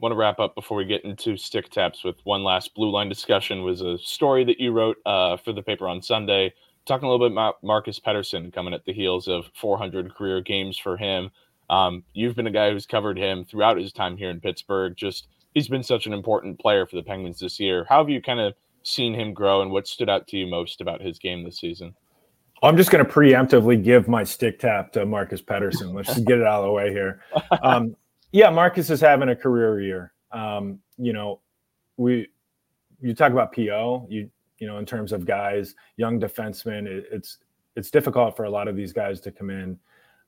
Want 0.00 0.12
to 0.12 0.16
wrap 0.16 0.40
up 0.40 0.54
before 0.54 0.76
we 0.76 0.84
get 0.84 1.04
into 1.04 1.36
stick 1.36 1.70
taps 1.70 2.04
with 2.04 2.16
one 2.24 2.42
last 2.42 2.74
blue 2.74 2.90
line 2.90 3.08
discussion 3.08 3.62
was 3.62 3.80
a 3.82 3.98
story 3.98 4.44
that 4.44 4.58
you 4.58 4.72
wrote 4.72 4.96
uh, 5.06 5.36
for 5.36 5.52
the 5.52 5.62
paper 5.62 5.88
on 5.88 6.02
Sunday, 6.02 6.52
talking 6.86 7.06
a 7.06 7.10
little 7.10 7.26
bit 7.26 7.32
about 7.32 7.62
Marcus 7.62 8.00
Pettersson 8.00 8.52
coming 8.52 8.74
at 8.74 8.84
the 8.84 8.92
heels 8.92 9.28
of 9.28 9.50
400 9.54 10.14
career 10.14 10.40
games 10.40 10.76
for 10.76 10.96
him. 10.96 11.30
Um, 11.68 12.02
you've 12.14 12.34
been 12.34 12.48
a 12.48 12.52
guy 12.52 12.72
who's 12.72 12.86
covered 12.86 13.16
him 13.16 13.44
throughout 13.44 13.76
his 13.76 13.92
time 13.92 14.16
here 14.16 14.30
in 14.30 14.40
Pittsburgh. 14.40 14.96
Just 14.96 15.28
he's 15.54 15.68
been 15.68 15.84
such 15.84 16.06
an 16.06 16.12
important 16.12 16.58
player 16.58 16.86
for 16.86 16.96
the 16.96 17.02
Penguins 17.02 17.38
this 17.38 17.60
year. 17.60 17.86
How 17.88 17.98
have 17.98 18.08
you 18.08 18.20
kind 18.20 18.40
of 18.40 18.54
seen 18.82 19.14
him 19.14 19.32
grow, 19.32 19.62
and 19.62 19.70
what 19.70 19.86
stood 19.86 20.08
out 20.08 20.26
to 20.28 20.36
you 20.36 20.46
most 20.46 20.80
about 20.80 21.00
his 21.00 21.18
game 21.18 21.44
this 21.44 21.60
season? 21.60 21.94
I'm 22.62 22.76
just 22.76 22.90
going 22.90 23.04
to 23.04 23.10
preemptively 23.10 23.82
give 23.82 24.06
my 24.06 24.22
stick 24.24 24.58
tap 24.58 24.92
to 24.92 25.06
Marcus 25.06 25.40
Pettersson. 25.40 25.94
Let's 25.94 26.08
just 26.08 26.26
get 26.26 26.38
it 26.38 26.46
out 26.46 26.60
of 26.60 26.66
the 26.66 26.72
way 26.72 26.90
here. 26.90 27.22
Um, 27.62 27.96
yeah, 28.32 28.48
Marcus 28.48 28.90
is 28.90 29.00
having 29.00 29.28
a 29.28 29.36
career 29.36 29.80
year. 29.80 30.12
Um, 30.30 30.78
you 30.98 31.12
know, 31.12 31.40
we 31.96 32.28
you 33.00 33.14
talk 33.14 33.32
about 33.32 33.52
PO. 33.52 34.06
You 34.08 34.30
you 34.58 34.66
know, 34.66 34.78
in 34.78 34.86
terms 34.86 35.12
of 35.12 35.26
guys, 35.26 35.74
young 35.96 36.20
defensemen, 36.20 36.86
it, 36.86 37.06
it's 37.10 37.38
it's 37.76 37.90
difficult 37.90 38.36
for 38.36 38.44
a 38.44 38.50
lot 38.50 38.68
of 38.68 38.76
these 38.76 38.92
guys 38.92 39.20
to 39.22 39.32
come 39.32 39.50
in 39.50 39.78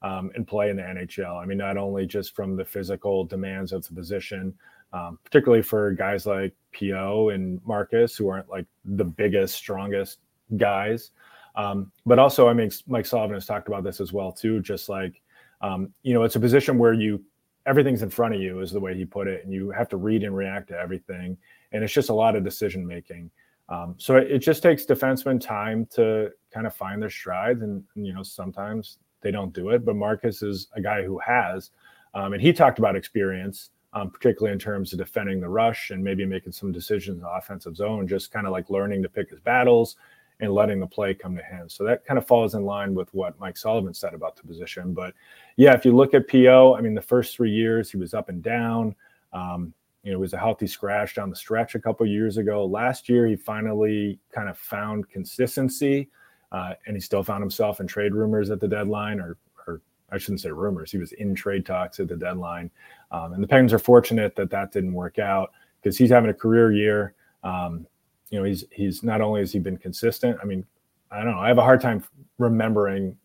um, 0.02 0.30
and 0.34 0.46
play 0.46 0.70
in 0.70 0.76
the 0.76 0.82
NHL. 0.82 1.40
I 1.40 1.46
mean, 1.46 1.58
not 1.58 1.76
only 1.76 2.06
just 2.06 2.34
from 2.34 2.56
the 2.56 2.64
physical 2.64 3.24
demands 3.24 3.72
of 3.72 3.86
the 3.86 3.94
position, 3.94 4.54
um, 4.92 5.18
particularly 5.24 5.62
for 5.62 5.92
guys 5.92 6.26
like 6.26 6.54
PO 6.78 7.30
and 7.30 7.60
Marcus, 7.64 8.16
who 8.16 8.28
aren't 8.28 8.48
like 8.48 8.66
the 8.84 9.04
biggest, 9.04 9.54
strongest 9.54 10.18
guys. 10.56 11.10
Um, 11.54 11.92
but 12.06 12.18
also, 12.18 12.48
I 12.48 12.54
mean, 12.54 12.70
Mike 12.86 13.06
Sullivan 13.06 13.34
has 13.34 13.46
talked 13.46 13.68
about 13.68 13.84
this 13.84 14.00
as 14.00 14.12
well 14.12 14.32
too. 14.32 14.60
Just 14.60 14.88
like, 14.88 15.20
um, 15.60 15.92
you 16.02 16.14
know, 16.14 16.22
it's 16.22 16.36
a 16.36 16.40
position 16.40 16.78
where 16.78 16.92
you 16.92 17.22
everything's 17.66 18.02
in 18.02 18.10
front 18.10 18.34
of 18.34 18.40
you, 18.40 18.60
is 18.60 18.72
the 18.72 18.80
way 18.80 18.94
he 18.94 19.04
put 19.04 19.28
it, 19.28 19.44
and 19.44 19.52
you 19.52 19.70
have 19.70 19.88
to 19.88 19.96
read 19.96 20.24
and 20.24 20.36
react 20.36 20.68
to 20.68 20.78
everything, 20.78 21.36
and 21.72 21.84
it's 21.84 21.92
just 21.92 22.08
a 22.08 22.14
lot 22.14 22.36
of 22.36 22.44
decision 22.44 22.86
making. 22.86 23.30
Um, 23.68 23.94
so 23.96 24.16
it, 24.16 24.30
it, 24.30 24.38
just 24.40 24.62
takes 24.62 24.84
defensemen 24.84 25.40
time 25.40 25.86
to 25.94 26.30
kind 26.52 26.66
of 26.66 26.74
find 26.74 27.00
their 27.00 27.10
strides, 27.10 27.62
and 27.62 27.84
you 27.94 28.12
know, 28.12 28.22
sometimes 28.22 28.98
they 29.20 29.30
don't 29.30 29.52
do 29.52 29.70
it. 29.70 29.84
But 29.84 29.96
Marcus 29.96 30.42
is 30.42 30.68
a 30.74 30.80
guy 30.80 31.04
who 31.04 31.18
has, 31.18 31.70
um, 32.14 32.32
and 32.32 32.42
he 32.42 32.52
talked 32.52 32.78
about 32.78 32.96
experience. 32.96 33.70
Um, 33.94 34.08
particularly 34.08 34.54
in 34.54 34.58
terms 34.58 34.94
of 34.94 34.98
defending 34.98 35.38
the 35.38 35.50
rush 35.50 35.90
and 35.90 36.02
maybe 36.02 36.24
making 36.24 36.52
some 36.52 36.72
decisions 36.72 37.18
in 37.18 37.24
the 37.24 37.28
offensive 37.28 37.76
zone, 37.76 38.08
just 38.08 38.32
kind 38.32 38.46
of 38.46 38.52
like 38.52 38.70
learning 38.70 39.02
to 39.02 39.08
pick 39.10 39.28
his 39.28 39.40
battles 39.40 39.96
and 40.42 40.52
letting 40.52 40.80
the 40.80 40.86
play 40.86 41.14
come 41.14 41.36
to 41.36 41.42
him. 41.42 41.68
So 41.68 41.84
that 41.84 42.04
kind 42.04 42.18
of 42.18 42.26
falls 42.26 42.54
in 42.54 42.64
line 42.64 42.94
with 42.94 43.14
what 43.14 43.38
Mike 43.38 43.56
Sullivan 43.56 43.94
said 43.94 44.12
about 44.12 44.34
the 44.36 44.42
position. 44.42 44.92
But 44.92 45.14
yeah, 45.56 45.72
if 45.72 45.84
you 45.84 45.94
look 45.94 46.14
at 46.14 46.28
PO, 46.28 46.74
I 46.76 46.80
mean, 46.80 46.94
the 46.94 47.00
first 47.00 47.36
three 47.36 47.52
years 47.52 47.90
he 47.90 47.96
was 47.96 48.12
up 48.12 48.28
and 48.28 48.42
down. 48.42 48.94
Um, 49.32 49.72
you 50.02 50.10
know, 50.10 50.18
it 50.18 50.20
was 50.20 50.32
a 50.32 50.38
healthy 50.38 50.66
scratch 50.66 51.14
down 51.14 51.30
the 51.30 51.36
stretch 51.36 51.76
a 51.76 51.78
couple 51.78 52.04
years 52.06 52.38
ago. 52.38 52.66
Last 52.66 53.08
year, 53.08 53.24
he 53.28 53.36
finally 53.36 54.18
kind 54.34 54.48
of 54.48 54.58
found 54.58 55.08
consistency, 55.08 56.10
uh, 56.50 56.74
and 56.86 56.96
he 56.96 57.00
still 57.00 57.22
found 57.22 57.40
himself 57.40 57.78
in 57.78 57.86
trade 57.86 58.12
rumors 58.12 58.50
at 58.50 58.58
the 58.58 58.66
deadline, 58.66 59.20
or, 59.20 59.36
or 59.68 59.80
I 60.10 60.18
shouldn't 60.18 60.40
say 60.40 60.50
rumors. 60.50 60.90
He 60.90 60.98
was 60.98 61.12
in 61.12 61.36
trade 61.36 61.64
talks 61.64 62.00
at 62.00 62.08
the 62.08 62.16
deadline, 62.16 62.68
um, 63.12 63.32
and 63.32 63.40
the 63.40 63.46
Penguins 63.46 63.72
are 63.72 63.78
fortunate 63.78 64.34
that 64.34 64.50
that 64.50 64.72
didn't 64.72 64.92
work 64.92 65.20
out 65.20 65.52
because 65.80 65.96
he's 65.96 66.10
having 66.10 66.30
a 66.30 66.34
career 66.34 66.72
year. 66.72 67.14
Um, 67.44 67.86
you 68.32 68.38
know, 68.38 68.44
he's 68.44 68.64
he's 68.72 69.02
not 69.04 69.20
only 69.20 69.40
has 69.40 69.52
he 69.52 69.60
been 69.60 69.76
consistent. 69.76 70.38
I 70.42 70.46
mean, 70.46 70.64
I 71.10 71.18
don't 71.18 71.32
know. 71.32 71.38
I 71.38 71.48
have 71.48 71.58
a 71.58 71.62
hard 71.62 71.80
time 71.80 72.02
remembering 72.38 73.16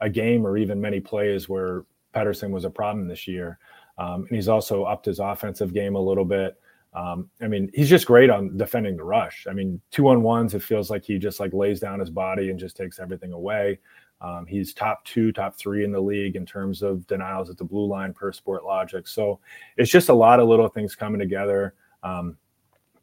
a 0.00 0.08
game 0.08 0.46
or 0.46 0.56
even 0.56 0.80
many 0.80 0.98
plays 0.98 1.48
where 1.48 1.84
Pettersson 2.14 2.50
was 2.50 2.64
a 2.64 2.70
problem 2.70 3.06
this 3.06 3.28
year. 3.28 3.58
Um, 3.98 4.26
and 4.28 4.30
he's 4.30 4.48
also 4.48 4.84
upped 4.84 5.06
his 5.06 5.20
offensive 5.20 5.72
game 5.72 5.94
a 5.94 6.00
little 6.00 6.24
bit. 6.24 6.56
Um, 6.94 7.28
I 7.42 7.48
mean, 7.48 7.70
he's 7.74 7.90
just 7.90 8.06
great 8.06 8.30
on 8.30 8.56
defending 8.56 8.96
the 8.96 9.04
rush. 9.04 9.46
I 9.48 9.52
mean, 9.52 9.80
two 9.90 10.08
on 10.08 10.22
ones, 10.22 10.54
it 10.54 10.62
feels 10.62 10.90
like 10.90 11.04
he 11.04 11.18
just 11.18 11.38
like 11.38 11.52
lays 11.52 11.78
down 11.78 12.00
his 12.00 12.08
body 12.08 12.48
and 12.48 12.58
just 12.58 12.76
takes 12.76 12.98
everything 12.98 13.32
away. 13.32 13.78
Um, 14.22 14.46
he's 14.46 14.72
top 14.72 15.04
two, 15.04 15.30
top 15.32 15.56
three 15.56 15.84
in 15.84 15.92
the 15.92 16.00
league 16.00 16.36
in 16.36 16.46
terms 16.46 16.82
of 16.82 17.06
denials 17.06 17.50
at 17.50 17.58
the 17.58 17.64
blue 17.64 17.86
line 17.86 18.14
per 18.14 18.32
Sportlogiq. 18.32 19.06
So 19.06 19.40
it's 19.76 19.90
just 19.90 20.08
a 20.08 20.14
lot 20.14 20.40
of 20.40 20.48
little 20.48 20.68
things 20.68 20.94
coming 20.94 21.18
together. 21.18 21.74
Um, 22.02 22.38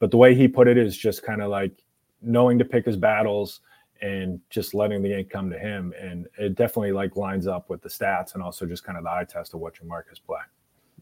but 0.04 0.12
the 0.12 0.18
way 0.18 0.36
he 0.36 0.50
put 0.50 0.68
it 0.68 0.78
is 0.78 0.98
just 0.98 1.24
kind 1.24 1.42
of 1.42 1.50
like 1.50 1.82
knowing 2.22 2.60
to 2.60 2.66
pick 2.66 2.86
his 2.86 2.98
battles 2.98 3.62
and 4.02 4.38
just 4.50 4.74
letting 4.74 5.02
the 5.02 5.18
ink 5.18 5.30
come 5.30 5.50
to 5.50 5.58
him. 5.58 5.94
And 5.98 6.28
it 6.38 6.56
definitely 6.56 6.92
like 6.92 7.16
lines 7.16 7.48
up 7.48 7.70
with 7.70 7.82
the 7.82 7.88
stats 7.88 8.34
and 8.34 8.44
also 8.44 8.66
just 8.66 8.84
kind 8.84 8.98
of 8.98 9.06
the 9.06 9.10
eye 9.10 9.24
test 9.24 9.54
of 9.54 9.62
watching 9.62 9.88
Marcus 9.88 10.20
play. 10.20 10.42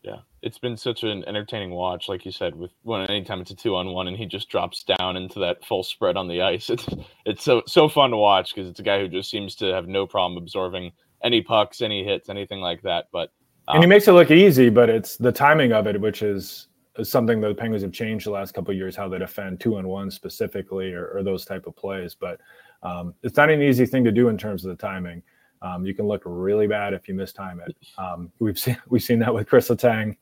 Yeah, 0.03 0.17
it's 0.43 0.59
been 0.59 0.77
such 0.77 1.01
an 1.01 1.25
entertaining 1.25 1.71
watch, 1.71 2.09
like 2.09 2.27
you 2.27 2.31
said, 2.31 2.53
with 2.55 2.69
when 2.83 3.01
anytime 3.07 3.41
it's 3.41 3.49
a 3.49 3.55
two 3.55 3.75
on 3.75 3.87
one 3.87 4.07
and 4.07 4.15
he 4.15 4.27
just 4.27 4.49
drops 4.49 4.83
down 4.83 5.17
into 5.17 5.39
that 5.39 5.65
full 5.65 5.81
spread 5.81 6.15
on 6.15 6.27
the 6.27 6.43
ice. 6.43 6.69
It's 6.69 6.85
it's 7.25 7.43
so 7.43 7.63
so 7.65 7.89
fun 7.89 8.11
to 8.11 8.17
watch 8.17 8.53
because 8.53 8.69
it's 8.69 8.81
a 8.81 8.83
guy 8.83 8.99
who 8.99 9.07
just 9.07 9.31
seems 9.31 9.55
to 9.55 9.73
have 9.73 9.87
no 9.87 10.05
problem 10.05 10.37
absorbing 10.37 10.91
any 11.23 11.41
pucks, 11.41 11.81
any 11.81 12.03
hits, 12.03 12.29
anything 12.29 12.61
like 12.61 12.83
that. 12.83 13.07
But 13.11 13.31
um, 13.67 13.77
and 13.77 13.83
he 13.83 13.85
um, 13.85 13.89
makes 13.89 14.07
it 14.07 14.11
look 14.11 14.29
easy, 14.29 14.69
but 14.69 14.91
it's 14.91 15.17
the 15.17 15.31
timing 15.31 15.71
of 15.71 15.87
it, 15.87 15.99
which 15.99 16.21
is 16.21 16.67
something 17.03 17.39
that 17.41 17.47
the 17.47 17.55
Penguins 17.55 17.83
have 17.83 17.91
changed 17.91 18.25
the 18.25 18.31
last 18.31 18.53
couple 18.53 18.73
years, 18.73 18.95
how 18.95 19.07
they 19.07 19.17
defend 19.17 19.59
two 19.59 19.77
on 19.77 19.87
one 19.87 20.11
specifically, 20.11 20.93
or, 20.93 21.07
or, 21.07 21.23
those 21.23 21.45
type 21.45 21.65
of 21.65 21.75
plays. 21.75 22.15
But 22.15 22.39
um, 22.83 23.13
it's 23.23 23.37
not 23.37 23.49
an 23.49 23.61
easy 23.61 23.85
thing 23.85 24.03
to 24.03 24.11
do 24.11 24.27
in 24.27 24.37
terms 24.37 24.65
of 24.65 24.69
the 24.69 24.81
timing. 24.81 25.23
Um, 25.61 25.85
you 25.85 25.93
can 25.93 26.07
look 26.07 26.23
really 26.25 26.67
bad 26.67 26.93
if 26.93 27.07
you 27.07 27.13
mistime 27.13 27.65
it. 27.65 27.75
Um, 27.97 28.31
we've 28.39 28.59
seen 28.59 28.77
we've 28.89 29.03
seen 29.03 29.19
that 29.19 29.33
with 29.33 29.47
Kris 29.47 29.69
Letang 29.69 30.17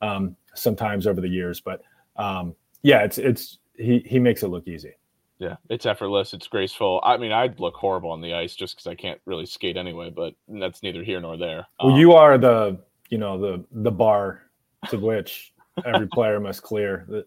um, 0.00 0.36
sometimes 0.54 1.06
over 1.06 1.20
the 1.20 1.28
years, 1.28 1.60
but 1.60 1.82
um, 2.16 2.54
yeah, 2.82 3.02
it's 3.02 3.18
it's 3.18 3.58
he 3.76 4.00
he 4.06 4.18
makes 4.18 4.42
it 4.42 4.48
look 4.48 4.66
easy. 4.66 4.94
Yeah, 5.38 5.56
it's 5.68 5.84
effortless. 5.84 6.32
It's 6.32 6.46
graceful. 6.46 7.00
I 7.02 7.16
mean, 7.16 7.32
I'd 7.32 7.58
look 7.58 7.74
horrible 7.74 8.10
on 8.10 8.20
the 8.20 8.34
ice 8.34 8.54
just 8.54 8.76
because 8.76 8.86
I 8.86 8.94
can't 8.94 9.20
really 9.26 9.46
skate 9.46 9.76
anyway. 9.76 10.10
But 10.10 10.34
that's 10.48 10.82
neither 10.82 11.02
here 11.02 11.20
nor 11.20 11.36
there. 11.36 11.66
Well, 11.82 11.98
you 11.98 12.12
um, 12.12 12.18
are 12.18 12.38
the 12.38 12.78
you 13.10 13.18
know 13.18 13.38
the 13.38 13.64
the 13.72 13.90
bar 13.90 14.42
to 14.90 14.98
which 14.98 15.52
every 15.84 16.08
player 16.08 16.40
must 16.40 16.62
clear, 16.62 17.04
that 17.08 17.26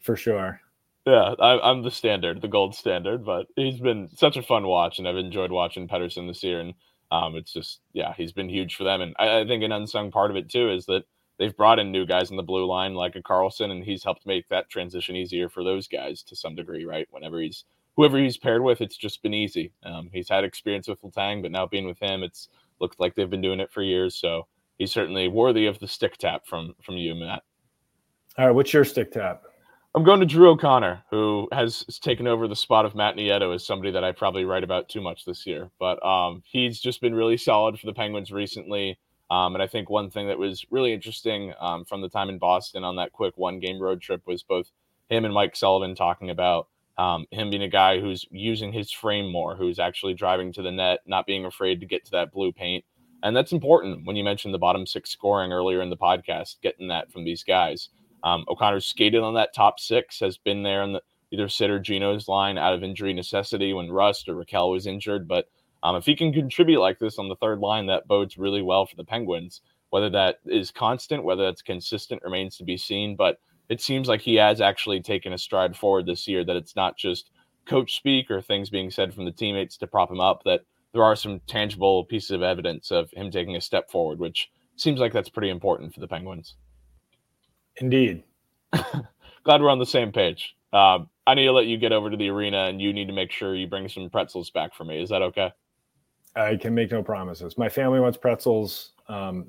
for 0.00 0.16
sure. 0.16 0.60
Yeah, 1.06 1.34
I, 1.38 1.70
am 1.70 1.82
the 1.82 1.90
standard, 1.90 2.42
the 2.42 2.48
gold 2.48 2.74
standard. 2.74 3.24
But 3.24 3.46
he's 3.56 3.80
been 3.80 4.10
such 4.14 4.36
a 4.36 4.42
fun 4.42 4.66
watch, 4.66 4.98
and 4.98 5.08
I've 5.08 5.16
enjoyed 5.16 5.50
watching 5.50 5.88
Pettersson 5.88 6.28
this 6.28 6.42
year. 6.42 6.60
And 6.60 6.74
um, 7.10 7.36
it's 7.36 7.52
just, 7.52 7.80
yeah, 7.92 8.12
he's 8.14 8.32
been 8.32 8.48
huge 8.48 8.76
for 8.76 8.84
them. 8.84 9.00
And 9.00 9.14
I, 9.18 9.40
I, 9.40 9.46
think 9.46 9.62
an 9.62 9.72
unsung 9.72 10.10
part 10.10 10.30
of 10.30 10.36
it 10.36 10.50
too 10.50 10.70
is 10.70 10.84
that 10.86 11.04
they've 11.38 11.56
brought 11.56 11.78
in 11.78 11.90
new 11.90 12.04
guys 12.04 12.30
in 12.30 12.36
the 12.36 12.42
blue 12.42 12.66
line 12.66 12.94
like 12.94 13.16
a 13.16 13.22
Karlsson, 13.22 13.70
and 13.70 13.82
he's 13.82 14.04
helped 14.04 14.26
make 14.26 14.48
that 14.48 14.68
transition 14.68 15.16
easier 15.16 15.48
for 15.48 15.64
those 15.64 15.88
guys 15.88 16.22
to 16.24 16.36
some 16.36 16.54
degree, 16.54 16.84
right? 16.84 17.08
Whenever 17.10 17.40
he's 17.40 17.64
whoever 17.96 18.18
he's 18.18 18.36
paired 18.36 18.62
with, 18.62 18.80
it's 18.80 18.96
just 18.96 19.22
been 19.22 19.34
easy. 19.34 19.72
Um, 19.84 20.10
he's 20.12 20.28
had 20.28 20.44
experience 20.44 20.88
with 20.88 21.02
Letang, 21.02 21.42
but 21.42 21.50
now 21.50 21.66
being 21.66 21.86
with 21.86 21.98
him, 21.98 22.22
it's 22.22 22.48
looked 22.80 23.00
like 23.00 23.14
they've 23.14 23.30
been 23.30 23.40
doing 23.40 23.60
it 23.60 23.72
for 23.72 23.82
years. 23.82 24.14
So 24.14 24.46
he's 24.78 24.92
certainly 24.92 25.26
worthy 25.26 25.66
of 25.66 25.78
the 25.78 25.88
stick 25.88 26.18
tap 26.18 26.46
from 26.46 26.74
from 26.82 26.96
you, 26.96 27.14
Matt. 27.14 27.42
All 28.38 28.46
right, 28.46 28.54
what's 28.54 28.72
your 28.72 28.84
stick 28.84 29.10
tap? 29.10 29.42
I'm 29.96 30.04
going 30.04 30.20
to 30.20 30.26
Drew 30.26 30.50
O'Connor, 30.50 31.02
who 31.10 31.48
has 31.50 31.84
taken 32.00 32.28
over 32.28 32.46
the 32.46 32.54
spot 32.54 32.84
of 32.84 32.94
Matt 32.94 33.16
Nieto 33.16 33.52
as 33.52 33.66
somebody 33.66 33.90
that 33.90 34.04
I 34.04 34.12
probably 34.12 34.44
write 34.44 34.62
about 34.62 34.88
too 34.88 35.00
much 35.00 35.24
this 35.24 35.44
year. 35.44 35.72
But 35.80 36.00
um, 36.06 36.44
he's 36.46 36.78
just 36.78 37.00
been 37.00 37.16
really 37.16 37.36
solid 37.36 37.80
for 37.80 37.86
the 37.86 37.92
Penguins 37.92 38.30
recently. 38.30 38.96
Um, 39.28 39.56
and 39.56 39.62
I 39.62 39.66
think 39.66 39.90
one 39.90 40.08
thing 40.08 40.28
that 40.28 40.38
was 40.38 40.64
really 40.70 40.92
interesting 40.92 41.52
um, 41.58 41.84
from 41.84 42.00
the 42.00 42.08
time 42.08 42.28
in 42.28 42.38
Boston 42.38 42.84
on 42.84 42.94
that 42.94 43.10
quick 43.10 43.36
one 43.36 43.58
game 43.58 43.82
road 43.82 44.00
trip 44.00 44.22
was 44.24 44.44
both 44.44 44.70
him 45.08 45.24
and 45.24 45.34
Mike 45.34 45.56
Sullivan 45.56 45.96
talking 45.96 46.30
about 46.30 46.68
um, 46.96 47.26
him 47.32 47.50
being 47.50 47.64
a 47.64 47.68
guy 47.68 47.98
who's 47.98 48.24
using 48.30 48.72
his 48.72 48.92
frame 48.92 49.32
more, 49.32 49.56
who's 49.56 49.80
actually 49.80 50.14
driving 50.14 50.52
to 50.52 50.62
the 50.62 50.70
net, 50.70 51.00
not 51.06 51.26
being 51.26 51.44
afraid 51.44 51.80
to 51.80 51.86
get 51.86 52.04
to 52.04 52.12
that 52.12 52.30
blue 52.30 52.52
paint. 52.52 52.84
And 53.24 53.36
that's 53.36 53.50
important 53.50 54.06
when 54.06 54.14
you 54.14 54.22
mentioned 54.22 54.54
the 54.54 54.58
bottom 54.58 54.86
six 54.86 55.10
scoring 55.10 55.50
earlier 55.50 55.82
in 55.82 55.90
the 55.90 55.96
podcast, 55.96 56.60
getting 56.62 56.86
that 56.86 57.10
from 57.10 57.24
these 57.24 57.42
guys. 57.42 57.88
Um, 58.22 58.44
O'Connor's 58.48 58.86
skated 58.86 59.22
on 59.22 59.34
that 59.34 59.54
top 59.54 59.78
six, 59.80 60.20
has 60.20 60.38
been 60.38 60.62
there 60.62 60.82
in 60.82 60.92
the 60.92 61.02
either 61.30 61.48
Sid 61.48 61.70
or 61.70 61.78
Gino's 61.78 62.28
line 62.28 62.58
out 62.58 62.74
of 62.74 62.82
injury 62.82 63.12
necessity 63.12 63.72
when 63.72 63.90
Rust 63.90 64.28
or 64.28 64.34
Rakell 64.34 64.72
was 64.72 64.86
injured. 64.86 65.28
But 65.28 65.46
um, 65.82 65.96
if 65.96 66.06
he 66.06 66.16
can 66.16 66.32
contribute 66.32 66.80
like 66.80 66.98
this 66.98 67.18
on 67.18 67.28
the 67.28 67.36
third 67.36 67.58
line, 67.60 67.86
that 67.86 68.08
bodes 68.08 68.38
really 68.38 68.62
well 68.62 68.86
for 68.86 68.96
the 68.96 69.04
Penguins. 69.04 69.60
Whether 69.90 70.10
that 70.10 70.40
is 70.46 70.70
constant, 70.70 71.24
whether 71.24 71.44
that's 71.44 71.62
consistent, 71.62 72.22
remains 72.22 72.56
to 72.56 72.64
be 72.64 72.76
seen. 72.76 73.16
But 73.16 73.38
it 73.68 73.80
seems 73.80 74.08
like 74.08 74.20
he 74.20 74.34
has 74.36 74.60
actually 74.60 75.00
taken 75.00 75.32
a 75.32 75.38
stride 75.38 75.76
forward 75.76 76.06
this 76.06 76.26
year. 76.26 76.44
That 76.44 76.56
it's 76.56 76.76
not 76.76 76.96
just 76.96 77.30
coach 77.66 77.96
speak 77.96 78.30
or 78.30 78.40
things 78.40 78.70
being 78.70 78.90
said 78.90 79.14
from 79.14 79.24
the 79.24 79.32
teammates 79.32 79.76
to 79.78 79.86
prop 79.86 80.10
him 80.10 80.20
up. 80.20 80.44
That 80.44 80.62
there 80.92 81.04
are 81.04 81.16
some 81.16 81.40
tangible 81.46 82.04
pieces 82.04 82.32
of 82.32 82.42
evidence 82.42 82.90
of 82.90 83.10
him 83.12 83.30
taking 83.30 83.56
a 83.56 83.60
step 83.60 83.90
forward, 83.90 84.18
which 84.18 84.50
seems 84.76 85.00
like 85.00 85.12
that's 85.12 85.28
pretty 85.28 85.50
important 85.50 85.94
for 85.94 86.00
the 86.00 86.08
Penguins. 86.08 86.54
Indeed. 87.80 88.24
Glad 88.72 89.62
we're 89.62 89.70
on 89.70 89.78
the 89.78 89.86
same 89.86 90.12
page. 90.12 90.56
Uh, 90.72 91.00
I 91.26 91.34
need 91.34 91.44
to 91.44 91.52
let 91.52 91.66
you 91.66 91.76
get 91.78 91.92
over 91.92 92.10
to 92.10 92.16
the 92.16 92.28
arena, 92.28 92.64
and 92.64 92.80
you 92.80 92.92
need 92.92 93.06
to 93.08 93.14
make 93.14 93.30
sure 93.30 93.54
you 93.54 93.66
bring 93.66 93.88
some 93.88 94.10
pretzels 94.10 94.50
back 94.50 94.74
for 94.74 94.84
me. 94.84 95.02
Is 95.02 95.10
that 95.10 95.22
okay? 95.22 95.52
I 96.36 96.56
can 96.56 96.74
make 96.74 96.90
no 96.90 97.02
promises. 97.02 97.58
My 97.58 97.68
family 97.68 98.00
wants 98.00 98.18
pretzels. 98.18 98.92
Um, 99.08 99.48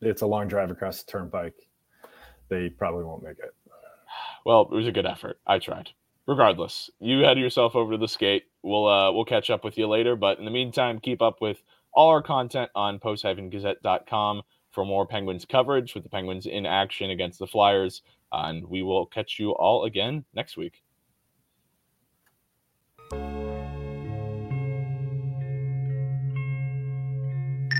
it's 0.00 0.22
a 0.22 0.26
long 0.26 0.48
drive 0.48 0.70
across 0.70 1.02
the 1.02 1.10
turnpike. 1.10 1.54
They 2.48 2.68
probably 2.68 3.04
won't 3.04 3.22
make 3.22 3.38
it. 3.38 3.54
Well, 4.44 4.62
it 4.62 4.74
was 4.74 4.86
a 4.86 4.92
good 4.92 5.06
effort. 5.06 5.38
I 5.46 5.58
tried. 5.58 5.90
Regardless, 6.26 6.90
you 7.00 7.20
head 7.20 7.38
yourself 7.38 7.76
over 7.76 7.92
to 7.92 7.98
the 7.98 8.08
skate. 8.08 8.44
We'll 8.62 8.86
uh, 8.86 9.12
we'll 9.12 9.24
catch 9.24 9.50
up 9.50 9.64
with 9.64 9.76
you 9.76 9.86
later. 9.86 10.16
But 10.16 10.38
in 10.38 10.44
the 10.44 10.50
meantime, 10.50 11.00
keep 11.00 11.20
up 11.22 11.40
with 11.40 11.62
all 11.92 12.08
our 12.08 12.22
content 12.22 12.70
on 12.74 12.98
post-gazette.com 13.00 14.42
for 14.70 14.84
more 14.84 15.06
Penguins 15.06 15.44
coverage 15.44 15.94
with 15.94 16.02
the 16.02 16.10
Penguins 16.10 16.46
in 16.46 16.66
action 16.66 17.10
against 17.10 17.38
the 17.38 17.46
Flyers. 17.46 18.02
Uh, 18.32 18.44
and 18.46 18.66
we 18.66 18.82
will 18.82 19.06
catch 19.06 19.38
you 19.38 19.50
all 19.52 19.84
again 19.84 20.24
next 20.34 20.56
week. 20.56 20.82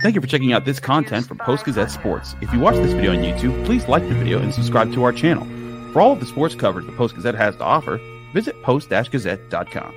Thank 0.03 0.15
you 0.15 0.21
for 0.21 0.27
checking 0.27 0.55
out 0.55 0.65
this 0.65 0.81
content 0.81 1.27
from 1.27 1.39
Post 1.39 1.67
Gazette 1.67 1.91
Sports. 1.91 2.35
If 2.41 2.53
you 2.55 2.59
watch 2.59 2.77
this 2.77 2.93
video 2.93 3.13
on 3.13 3.19
YouTube, 3.19 3.67
please 3.67 3.87
like 3.87 4.03
the 4.09 4.15
video 4.15 4.41
and 4.41 4.53
subscribe 4.53 4.93
to 4.95 5.03
our 5.05 5.13
channel. 5.13 5.45
For 5.93 6.01
all 6.01 6.13
of 6.13 6.21
the 6.21 6.27
sports 6.27 6.55
coverage 6.55 6.87
the 6.87 6.93
Post 6.93 7.17
Gazette 7.17 7.35
has 7.35 7.57
to 7.57 7.65
offer, 7.65 8.01
visit 8.33 8.61
post-gazette.com. 8.63 9.95